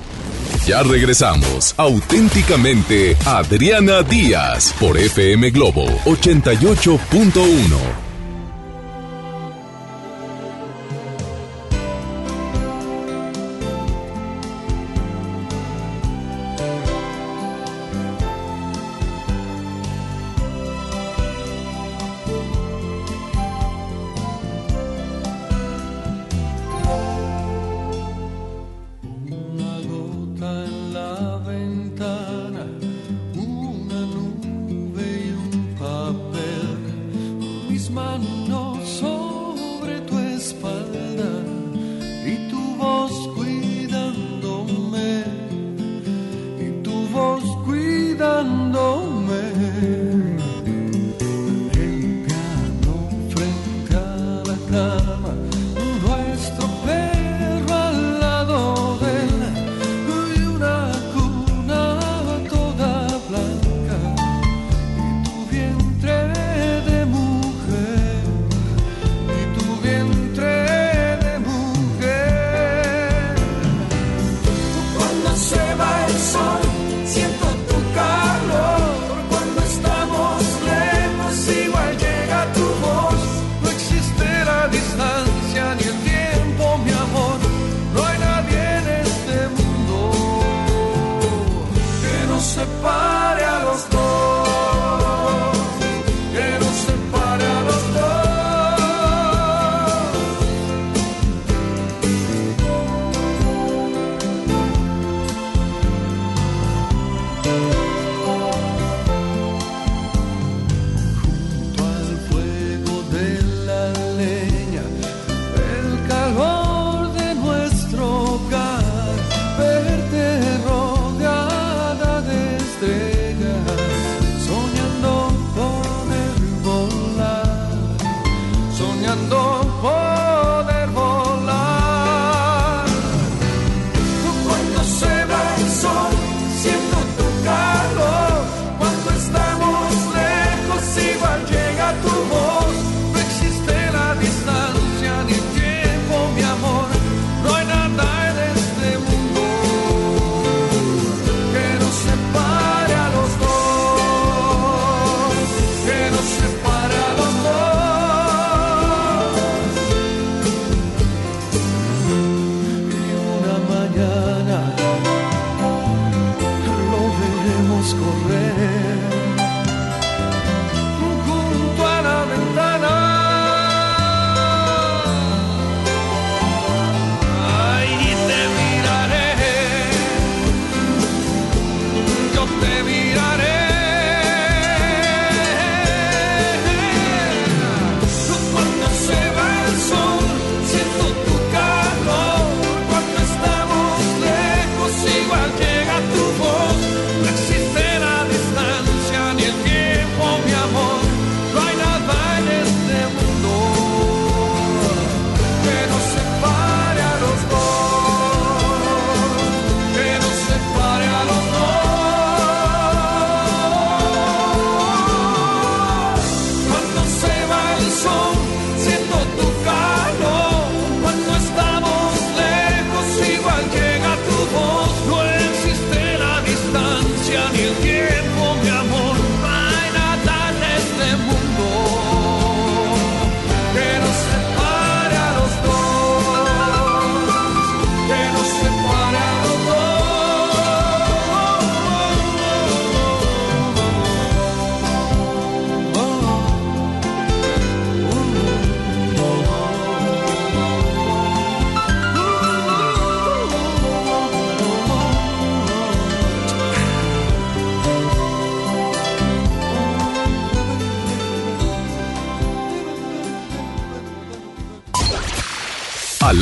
[0.66, 1.74] Ya regresamos.
[1.76, 8.09] Auténticamente Adriana Díaz por FM Globo 88.1.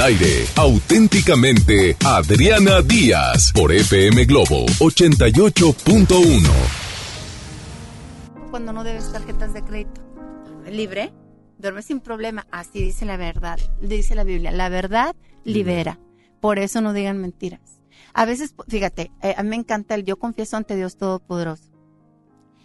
[0.08, 6.48] aire, auténticamente, Adriana Díaz, por FM Globo 88.1.
[8.50, 10.00] Cuando no debes tarjetas de crédito.
[10.66, 11.12] Libre,
[11.58, 12.46] duerme sin problema.
[12.50, 14.50] Así dice la verdad, dice la Biblia.
[14.50, 15.14] La verdad
[15.44, 15.98] libera.
[16.40, 17.82] Por eso no digan mentiras.
[18.14, 21.70] A veces, fíjate, eh, a mí me encanta el yo confieso ante Dios Todopoderoso.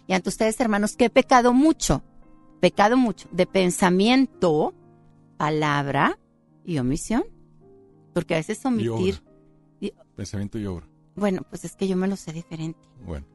[0.06, 2.02] Y ante ustedes, hermanos, que he pecado mucho,
[2.60, 4.72] pecado mucho, de pensamiento,
[5.36, 6.18] palabra
[6.64, 7.33] y omisión.
[8.14, 9.22] Porque a veces Y omitir.
[10.16, 10.88] Pensamiento y obra.
[11.16, 12.88] bueno, pues es que yo me lo sé diferente.
[13.04, 13.26] Bueno,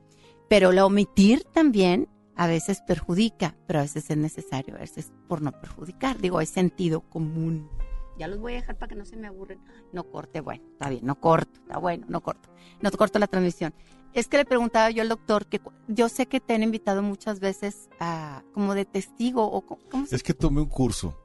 [0.47, 5.41] Pero la omitir también a veces perjudica, pero a veces es necesario, a veces por
[5.41, 6.17] no perjudicar.
[6.19, 7.69] Digo, es sentido común.
[8.17, 9.59] Ya los voy a dejar para que no se me aburren.
[9.91, 12.49] No corte, bueno, está bien, no corto, está bueno, no corto.
[12.81, 13.73] No corto la transmisión.
[14.13, 17.39] Es que le preguntaba yo al doctor que yo sé que te han invitado muchas
[17.39, 21.17] veces a, como de testigo o ¿cómo se es que tomé un curso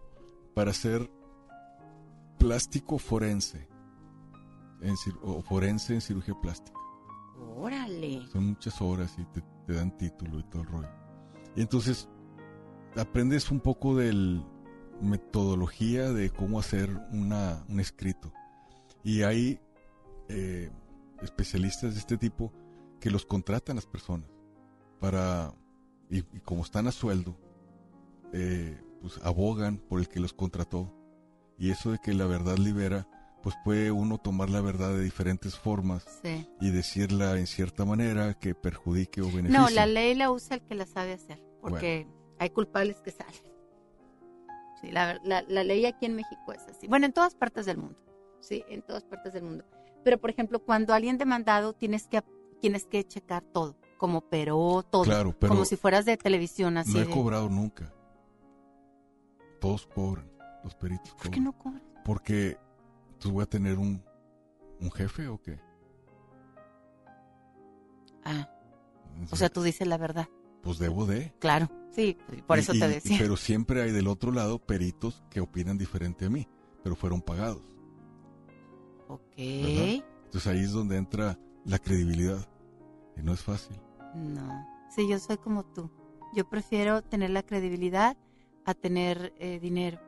[0.55, 1.11] para ser
[2.39, 3.69] plástico forense.
[4.81, 6.79] En, o forense en cirugía plástica.
[7.57, 8.27] Órale.
[8.29, 10.91] Son muchas horas y te, te dan título y todo el rollo.
[11.57, 12.09] Y entonces
[12.97, 14.43] aprendes un poco de
[15.01, 18.33] metodología de cómo hacer una, un escrito.
[19.03, 19.61] Y hay
[20.29, 20.71] eh,
[21.23, 22.53] especialistas de este tipo
[23.01, 24.31] que los contratan las personas
[25.01, 25.55] para,
[26.11, 27.37] y, y como están a sueldo,
[28.33, 30.93] eh, pues abogan por el que los contrató.
[31.59, 33.07] Y eso de que la verdad libera,
[33.43, 36.49] pues puede uno tomar la verdad de diferentes formas Sí.
[36.61, 39.59] y decirla en cierta manera que perjudique o beneficie.
[39.59, 42.07] No, la ley la usa el que la sabe hacer, porque
[42.39, 43.35] hay culpables que salen.
[44.81, 46.89] Sí, la, la- la ley aquí en México es así.
[46.89, 47.99] Bueno, en todas partes del mundo.
[48.41, 49.65] Sí, en todas partes del mundo.
[50.05, 52.23] Pero, por ejemplo, cuando alguien demandado, tienes que,
[52.61, 55.05] tienes que checar todo, como operó, todo.
[55.05, 56.93] Claro, pero como si fueras de televisión, así.
[56.93, 57.91] no he de- cobrado nunca.
[59.61, 60.29] Todos cobran,
[60.65, 61.23] los peritos cobran.
[61.23, 61.83] ¿Por qué no cobras?
[62.05, 62.59] Porque
[63.13, 64.03] entonces voy a tener un,
[64.81, 65.61] un jefe o qué?
[68.25, 68.49] Ah,
[69.31, 70.29] o sea, tú dices la verdad.
[70.63, 71.33] Pues debo de.
[71.39, 72.17] Claro, sí,
[72.47, 73.17] por eso y- te decía.
[73.21, 76.49] Pero siempre hay del otro lado peritos que opinan diferente a mí,
[76.83, 77.63] pero fueron pagados.
[79.09, 79.37] Ok.
[79.37, 80.05] ¿verdad?
[80.25, 82.49] Entonces ahí es donde entra la credibilidad.
[83.17, 83.77] Y no es fácil.
[84.15, 85.91] No, sí, yo soy como tú.
[86.35, 88.17] Yo prefiero tener la credibilidad
[88.65, 90.01] a tener eh, dinero.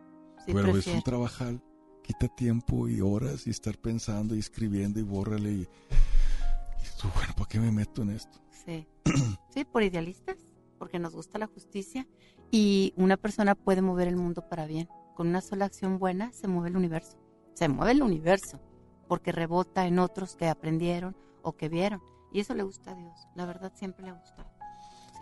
[0.47, 0.99] Sí, pero es prefiero.
[0.99, 1.63] un trabajal.
[2.03, 5.51] Quita tiempo y horas y estar pensando y escribiendo y bórrale.
[5.51, 8.39] Y, y tú, bueno, ¿para qué me meto en esto?
[8.65, 8.87] Sí.
[9.51, 10.37] sí, por idealistas,
[10.79, 12.07] porque nos gusta la justicia
[12.51, 14.89] y una persona puede mover el mundo para bien.
[15.17, 17.19] Con una sola acción buena se mueve el universo.
[17.55, 18.61] Se mueve el universo
[19.09, 22.03] porque rebota en otros que aprendieron o que vieron.
[22.33, 23.27] Y eso le gusta a Dios.
[23.35, 24.51] La verdad siempre le ha gustado.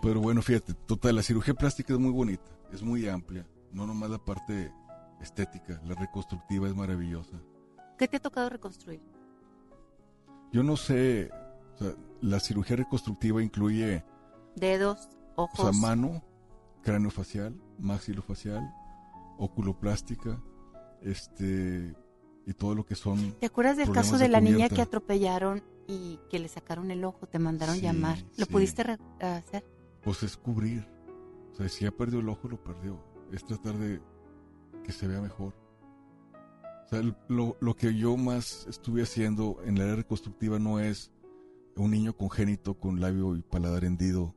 [0.03, 3.47] Pero bueno, fíjate, total, la cirugía plástica es muy bonita, es muy amplia.
[3.73, 4.71] No nomás la parte
[5.21, 7.37] estética, la reconstructiva es maravillosa.
[7.99, 9.01] ¿Qué te ha tocado reconstruir?
[10.53, 11.31] Yo no sé,
[11.75, 14.05] o sea, la cirugía reconstructiva incluye,
[14.57, 15.61] Dedos, o ojos.
[15.61, 16.23] sea, mano,
[16.83, 18.73] cráneo facial, maxilofacial,
[19.39, 20.41] oculoplástica,
[21.03, 21.95] este,
[22.47, 23.33] y todo lo que son.
[23.41, 27.27] ¿Te acuerdas del caso de la niña que atropellaron y que le sacaron el ojo,
[27.27, 28.19] te mandaron Sí, llamar.
[28.37, 28.53] ¿Lo sí.
[28.53, 29.65] pudiste hacer?
[30.03, 30.87] Pues es cubrir.
[31.53, 32.99] O sea, si ya perdió el ojo, lo perdió.
[33.33, 34.01] Es tratar de
[34.85, 35.55] que se vea mejor.
[36.85, 40.79] O sea, el- lo, lo que yo más estuve haciendo en la era reconstructiva no
[40.79, 41.11] es
[41.77, 44.35] un niño congénito con labio y paladar hendido.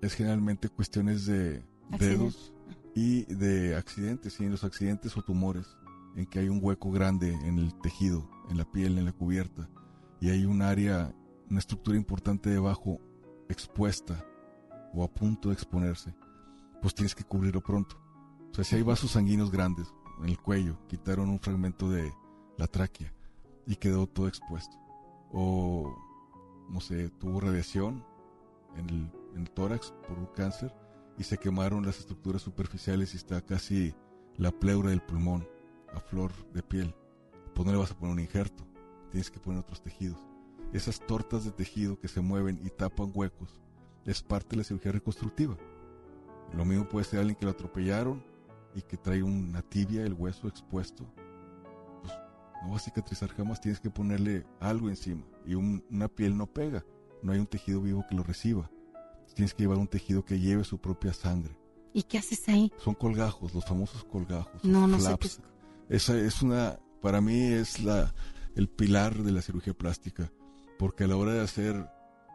[0.00, 1.62] Es generalmente cuestiones de
[1.98, 2.54] dedos
[2.94, 4.40] y de accidentes.
[4.40, 5.76] Y en los accidentes o tumores,
[6.16, 9.68] en que hay un hueco grande en el tejido, en la piel, en la cubierta,
[10.20, 11.14] y hay un área,
[11.50, 12.98] una estructura importante debajo
[13.48, 14.24] expuesta
[14.94, 16.14] o a punto de exponerse,
[16.80, 17.99] pues tienes que cubrirlo pronto.
[18.50, 22.12] O sea, si hay vasos sanguíneos grandes en el cuello, quitaron un fragmento de
[22.56, 23.12] la tráquea
[23.66, 24.76] y quedó todo expuesto.
[25.32, 25.96] O,
[26.68, 28.04] no sé, tuvo radiación
[28.76, 30.74] en el, tórax por un cáncer
[31.16, 33.94] y se quemaron las estructuras superficiales y está casi
[34.36, 35.48] la pleura del pulmón
[35.94, 36.94] a flor de piel.
[37.54, 38.64] Pues no le vas a poner un injerto,
[39.10, 40.18] tienes que poner otros tejidos.
[40.72, 43.60] Esas tortas de tejido que se mueven y tapan huecos
[44.04, 45.56] es parte de la cirugía reconstructiva.
[46.52, 48.29] Lo mismo puede ser alguien que lo atropellaron
[48.74, 51.04] y que trae una tibia, el hueso expuesto.
[52.02, 52.12] Pues
[52.62, 55.24] no va a cicatrizar jamás, tienes que ponerle algo encima.
[55.46, 56.84] Y un- una piel no pega,
[57.22, 58.70] no hay un tejido vivo que lo reciba.
[59.34, 61.56] Tienes que llevar un tejido que lleve su propia sangre.
[61.92, 62.72] ¿Y qué haces ahí?
[62.78, 64.64] Son colgajos, los famosos colgajos.
[64.64, 65.40] No, no sé flaps.
[65.88, 68.14] qué Esa es una, para mí es la,
[68.54, 70.30] el pilar de la cirugía plástica,
[70.78, 71.88] porque a la hora de hacer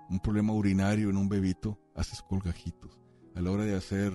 [0.09, 2.99] un problema urinario en un bebito, haces colgajitos.
[3.35, 4.13] A la hora de hacer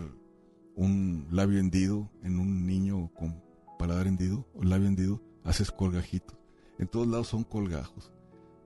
[0.80, 3.42] un labio hendido en un niño con
[3.78, 6.36] paladar hendido o labio hendido, haces colgajitos.
[6.78, 8.12] En todos lados son colgajos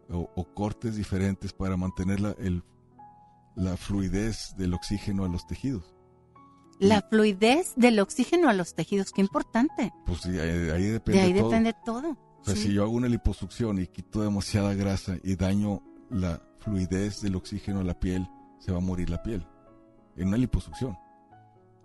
[0.08, 2.62] o, o cortes diferentes para mantener la, el-
[3.56, 5.94] la fluidez del oxígeno a los tejidos.
[6.80, 9.92] La fluidez del oxígeno a los tejidos, qué importante.
[10.06, 11.48] Pues sí, ahí, ahí depende de ahí todo.
[11.50, 12.10] depende todo.
[12.40, 12.62] O sea, Sí.
[12.62, 17.80] si yo hago una liposucción y quito demasiada grasa y daño la fluidez del oxígeno
[17.80, 18.28] a la piel,
[18.58, 19.46] se va a morir la piel.
[20.16, 20.96] En una liposucción.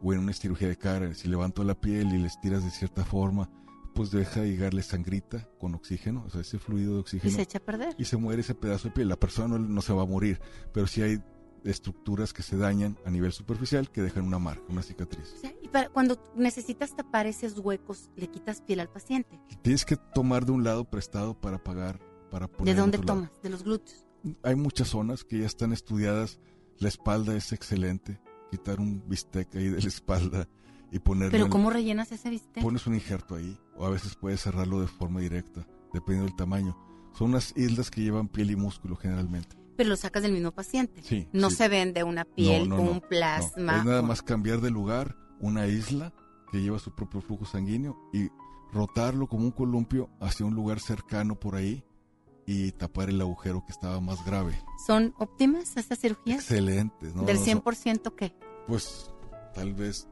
[0.02, 3.04] O en una cirugía de cara, si levanto la piel y le estiras de cierta
[3.04, 3.50] forma,
[3.94, 7.32] pues deja de llegarle sangrita con oxígeno, o sea, ese fluido de oxígeno.
[7.32, 7.96] Y se echa a perder.
[7.98, 9.10] Y se muere ese pedazo de piel.
[9.10, 10.40] La persona no, no se va a morir,
[10.72, 11.22] pero sí hay
[11.64, 15.34] estructuras que se dañan a nivel superficial que dejan una marca, una cicatriz.
[15.36, 19.40] O sea, y para, cuando necesitas tapar esos huecos, le quitas piel al paciente.
[19.62, 22.00] Tienes que tomar de un lado prestado para pagar,
[22.32, 23.28] para poner ¿De dónde otro lado.
[23.28, 23.42] tomas?
[23.42, 24.06] De los glúteos.
[24.44, 26.40] hay muchas zonas que ya están estudiadas.
[26.78, 28.22] La espalda es excelente.
[28.52, 30.48] Quitar un bistec ahí de la espalda
[30.92, 31.32] y ponerlo.
[31.32, 32.64] Pero ¿cómo rellenas ese bistec?
[32.64, 33.58] Pones un injerto ahí.
[33.76, 36.78] O a veces puedes cerrarlo de forma directa, dependiendo del tamaño.
[37.14, 39.56] Son unas islas que llevan piel y músculo generalmente.
[39.78, 41.02] Pero lo sacas del mismo paciente.
[41.04, 41.56] Sí, No sí.
[41.58, 43.78] se vende una piel No, no, con no, un plasma.
[43.78, 46.14] Es nada más cambiar de lugar una isla
[46.52, 48.28] que lleva su propio flujo sanguíneo y
[48.74, 51.84] rotarlo como un columpio hacia un lugar cercano por ahí
[52.52, 54.60] y tapar el agujero que estaba más grave.
[54.88, 56.40] ¿Son óptimas estas cirugías?
[56.40, 57.22] Excelentes, ¿no?
[57.24, 58.34] ¿Del No, son- 100% qué?
[58.68, 59.12] pues
[59.54, 60.08] tal vez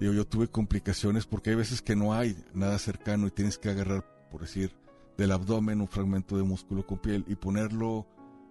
[0.00, 3.68] digo yo tuve complicaciones porque hay veces que no hay nada cercano y tienes que
[3.68, 4.74] agarrar por decir
[5.16, 8.06] del abdomen un fragmento de músculo con piel y ponerlo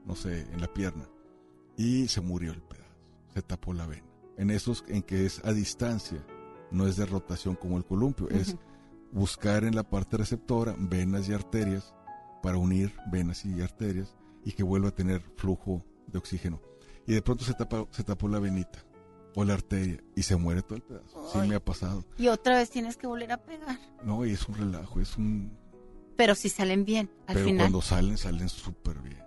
[0.05, 1.07] no sé en la pierna
[1.77, 2.89] y se murió el pedazo
[3.33, 4.03] se tapó la vena
[4.37, 6.23] en esos en que es a distancia
[6.71, 8.55] no es de rotación como el columpio es
[9.11, 11.93] buscar en la parte receptora venas y arterias
[12.41, 16.61] para unir venas y arterias y que vuelva a tener flujo de oxígeno
[17.09, 18.79] y de pronto se tapa se tapó la venita
[19.35, 21.29] o la arteria y se muere todo el pedazo.
[21.31, 22.03] Sí me ha pasado.
[22.17, 23.79] Y otra vez tienes que volver a pegar.
[24.03, 25.57] No, y es un relajo, es un...
[26.17, 27.63] Pero si salen bien, al Pero final.
[27.65, 29.23] cuando salen, salen súper bien.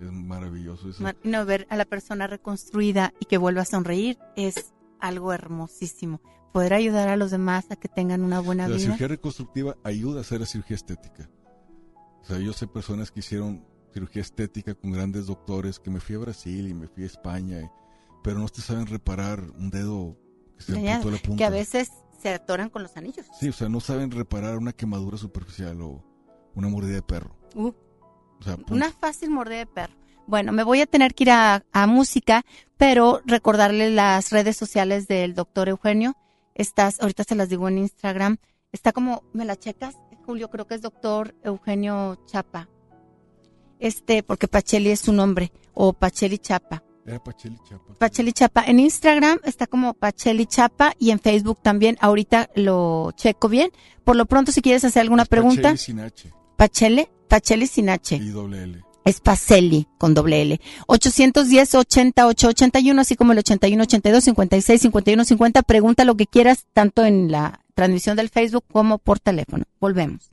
[0.00, 1.04] Es maravilloso eso.
[1.22, 6.20] No, ver a la persona reconstruida y que vuelva a sonreír es algo hermosísimo.
[6.52, 8.86] Poder ayudar a los demás a que tengan una buena La vida.
[8.86, 11.30] cirugía reconstructiva ayuda a hacer la cirugía estética.
[12.22, 16.14] O sea, yo sé personas que hicieron cirugía estética con grandes doctores, que me fui
[16.16, 17.70] a Brasil y me fui a España, y-
[18.22, 20.16] pero no te saben reparar un dedo
[20.56, 21.36] que se Dañado, amputó la punta.
[21.38, 21.90] que a veces
[22.20, 23.26] se atoran con los anillos.
[23.38, 26.04] Sí, o sea, no saben reparar una quemadura superficial o
[26.54, 27.36] una mordida de perro.
[27.54, 27.72] Uh,
[28.40, 28.74] O sea, punto.
[28.74, 29.94] una fácil mordida de perro.
[30.26, 32.44] Bueno, me voy a tener que ir a, a música,
[32.78, 36.14] pero recordarle las redes sociales del doctor Eugenio.
[36.54, 38.36] Estás, ahorita se las digo en Instagram.
[38.70, 39.96] Está como, ¿me la checas?
[40.22, 42.68] Julio, creo que es doctor Eugenio Chapa.
[43.78, 46.82] Este, porque Pacheli es su nombre, o Pacheli Chapa.
[47.04, 47.94] Era Pacheli Chapa.
[47.98, 48.64] Pacheli Chapa.
[48.64, 51.98] En Instagram está como Pacheli Chapa y en Facebook también.
[52.00, 53.70] Ahorita lo checo bien.
[54.04, 55.70] Por lo pronto, si quieres hacer alguna pregunta.
[55.70, 58.14] Pacheli sin H Pachele, Pacheli sin H.
[58.14, 58.84] y doble L.
[59.04, 60.60] Es Paceli con doble L.
[60.86, 65.62] 810 80 881, así como el 81 82 56 51 50.
[65.62, 69.64] Pregunta lo que quieras, tanto en la transmisión del Facebook como por teléfono.
[69.80, 70.30] Volvemos.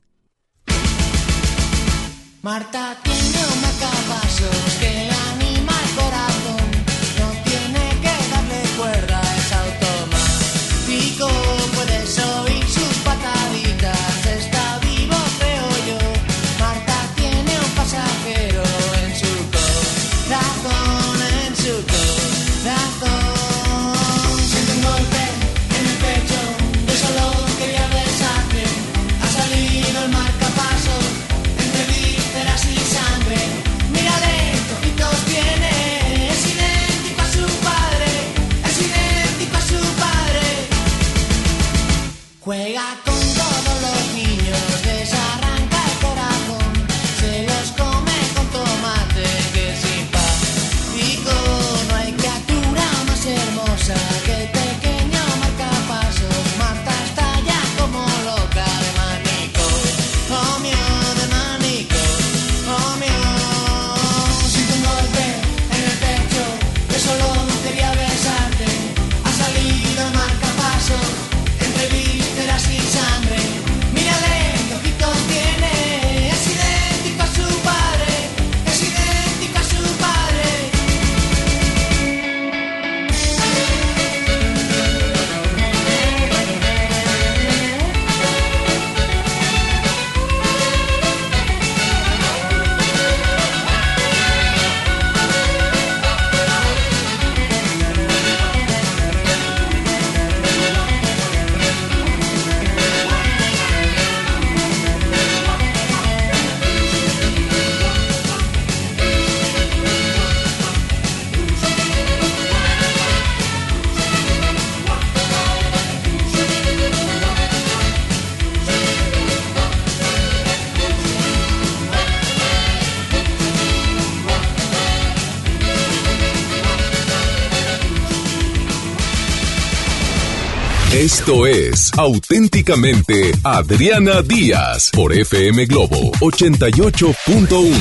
[132.14, 137.76] Auténticamente Adriana Díaz por FM Globo 88.1.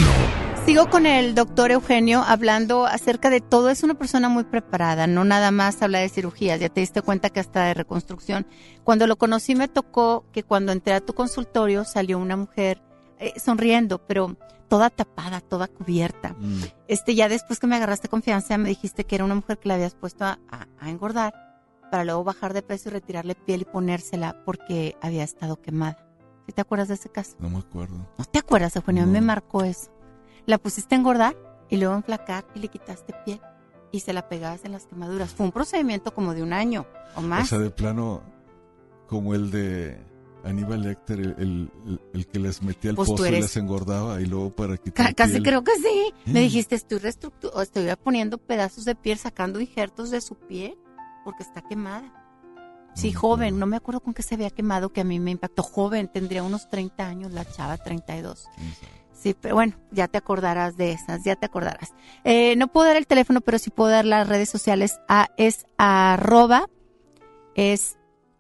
[0.68, 3.72] Sigo con el doctor Eugenio hablando acerca de todo.
[3.72, 6.60] Es una persona muy preparada, no nada más habla de cirugías.
[6.60, 8.46] Ya te diste cuenta que hasta de reconstrucción.
[8.84, 12.84] Cuando lo conocí me tocó que cuando entré a tu consultorio salió una mujer
[13.18, 14.38] eh, sonriendo, pero
[14.68, 16.36] toda tapada, toda cubierta.
[16.88, 19.74] Este, ya después que me agarraste confianza me dijiste que era una mujer que la
[19.76, 21.34] habías puesto a, a- a engordar
[21.90, 26.06] para luego bajar de peso y retirarle piel y ponérsela porque había estado quemada.
[26.46, 27.36] ¿Sí te acuerdas de ese caso?
[27.40, 27.96] No me acuerdo.
[28.18, 29.06] ¿No te acuerdas, Eugenio?
[29.06, 29.92] Mí Me marcó eso.
[30.46, 31.36] La pusiste a engordar
[31.70, 33.40] y luego a enflacar y le quitaste piel
[33.92, 35.32] y se la pegabas en las quemaduras.
[35.32, 36.86] Fue un procedimiento como de un año
[37.16, 37.50] o O más.
[37.50, 38.22] sea, de plano,
[39.08, 40.00] como el de
[40.44, 44.22] Aníbal Lecter, el, el- el- que les metía el Pues pozo y eres- les engordaba
[44.22, 45.44] y luego para quitar casi piel.
[45.44, 46.14] creo que sí.
[46.26, 46.44] Me Mm.
[46.44, 47.00] dijiste, estoy
[47.54, 50.78] o estoy poniendo pedazos de piel, sacando injertos de su piel
[51.24, 52.14] porque está quemada.
[52.94, 55.64] Sí, joven, no me acuerdo con qué se había quemado que a mí me impactó.
[55.64, 58.48] Joven, tendría unos 30 años, la chava 32.
[59.14, 61.94] Sí, pero bueno, ya te acordarás de esas, ya te acordarás.
[62.24, 65.00] Eh, no puedo dar el teléfono, pero sí puedo dar las redes sociales.
[65.08, 66.68] A, es arroba,
[67.56, 67.98] es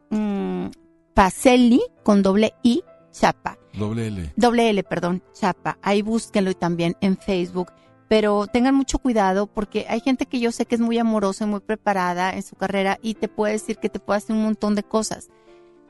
[0.10, 0.68] mm,
[1.14, 3.60] Pacelli con doble I, chapa.
[3.74, 4.34] Doble L.
[4.36, 5.78] Doble L, perdón, Chapa.
[5.82, 7.72] Ahí búsquenlo y también en Facebook.
[8.10, 11.48] Pero tengan mucho cuidado porque hay gente que yo sé que es muy amorosa y
[11.48, 14.76] muy preparada en su carrera y te puede decir que te puede hacer un montón
[14.76, 15.30] de cosas.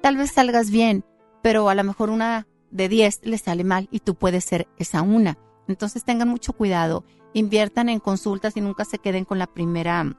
[0.01, 1.03] Tal vez salgas bien,
[1.41, 5.01] pero a lo mejor una de 10 le sale mal y tú puedes ser esa
[5.01, 5.37] una.
[5.67, 7.03] Entonces tengan mucho cuidado.
[7.33, 10.17] Inviertan en consultas y nunca se queden con la primera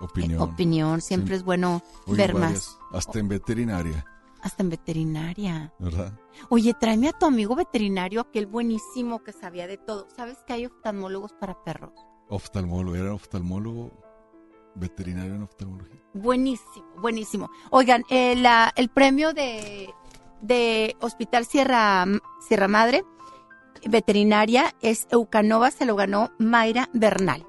[0.00, 0.40] Opinión.
[0.40, 1.00] opinión.
[1.00, 1.38] Siempre Sí.
[1.40, 2.78] es bueno Oye, ver varias, más.
[2.92, 4.04] Hasta en veterinaria,
[4.44, 5.72] Hasta en veterinaria.
[5.80, 6.12] ¿verdad?
[6.50, 10.06] Oye, tráeme a tu amigo veterinario, aquel buenísimo que sabía de todo.
[10.14, 11.92] ¿Sabes que hay oftalmólogos para perros?
[12.28, 13.90] Oftalmólogo, era oftalmólogo,
[14.74, 16.00] veterinario en oftalmología.
[16.12, 17.50] Buenísimo, buenísimo.
[17.70, 19.88] Oigan, eh, la- el premio de,
[20.42, 22.04] de Hospital Sierra,
[22.46, 23.02] Sierra Madre,
[23.86, 27.46] veterinaria, es Eucanova, se lo ganó Mayra Bernal.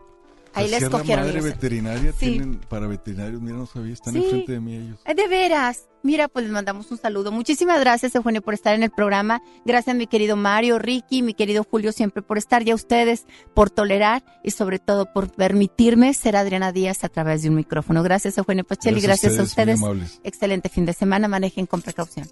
[0.56, 1.26] Ahí La le Sierra escogieron.
[1.27, 1.41] Madre.
[1.41, 2.18] Veterinaria Sí.
[2.32, 4.23] tienen para veterinarios, mira, no sabía, están Sí.
[4.23, 4.99] enfrente de mí ellos.
[5.06, 5.88] De veras.
[6.03, 7.32] Mira, pues les mandamos un saludo.
[7.32, 9.41] Muchísimas gracias, Eugenio, por estar en el programa.
[9.65, 12.61] Gracias, mi querido Mario, Ricky, mi querido Julio, siempre por estar.
[12.68, 13.26] Y a ustedes
[13.56, 18.03] por tolerar y sobre todo por permitirme ser Adriana Díaz a través de un micrófono.
[18.03, 19.02] Gracias, Eugenio Pacheli.
[19.02, 20.19] Gracias Gracias, a a ustedes.
[20.23, 21.27] Excelente fin de semana.
[21.27, 22.27] Manejen con precaución.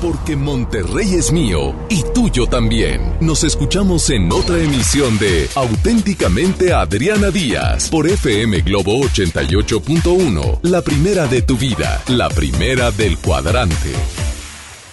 [0.00, 3.16] Porque Monterrey es mío y tuyo también.
[3.20, 10.58] Nos escuchamos en otra emisión de Auténticamente Adriana Díaz por FM Globo 88.1.
[10.60, 13.94] La primera de tu vida, la primera del cuadrante.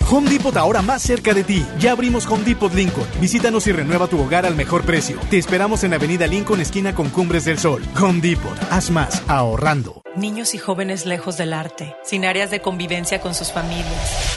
[0.09, 1.65] Home Depot ahora más cerca de ti.
[1.79, 3.05] Ya abrimos Home Depot Lincoln.
[3.19, 5.19] Visítanos y renueva tu hogar al mejor precio.
[5.29, 7.83] Te esperamos en Avenida Lincoln, esquina con Cumbres del Sol.
[8.01, 8.57] Home Depot.
[8.71, 10.01] Haz más ahorrando.
[10.15, 14.36] Niños y jóvenes lejos del arte, sin áreas de convivencia con sus familias.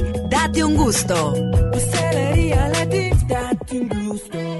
[0.00, 1.32] di Date un gusto.
[1.76, 4.59] Selleria, la di, date un gusto.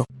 [0.01, 0.20] dinero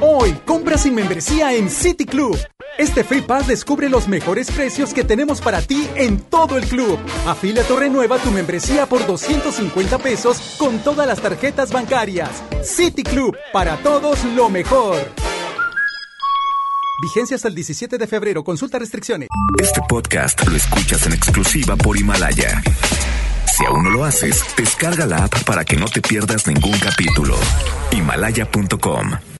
[0.00, 2.38] Hoy, compra sin membresía en City Club.
[2.78, 6.98] Este Free Pass descubre los mejores precios que tenemos para ti en todo el club.
[7.26, 12.30] Afíliate o renueva tu membresía por 250 pesos con todas las tarjetas bancarias.
[12.62, 14.98] City Club, para todos lo mejor.
[17.02, 18.44] Vigencia hasta el 17 de febrero.
[18.44, 19.28] Consulta restricciones.
[19.58, 22.62] Este podcast lo escuchas en exclusiva por Himalaya.
[23.56, 27.36] Si aún no lo haces, descarga la app para que no te pierdas ningún capítulo.
[27.92, 29.12] Himalaya.com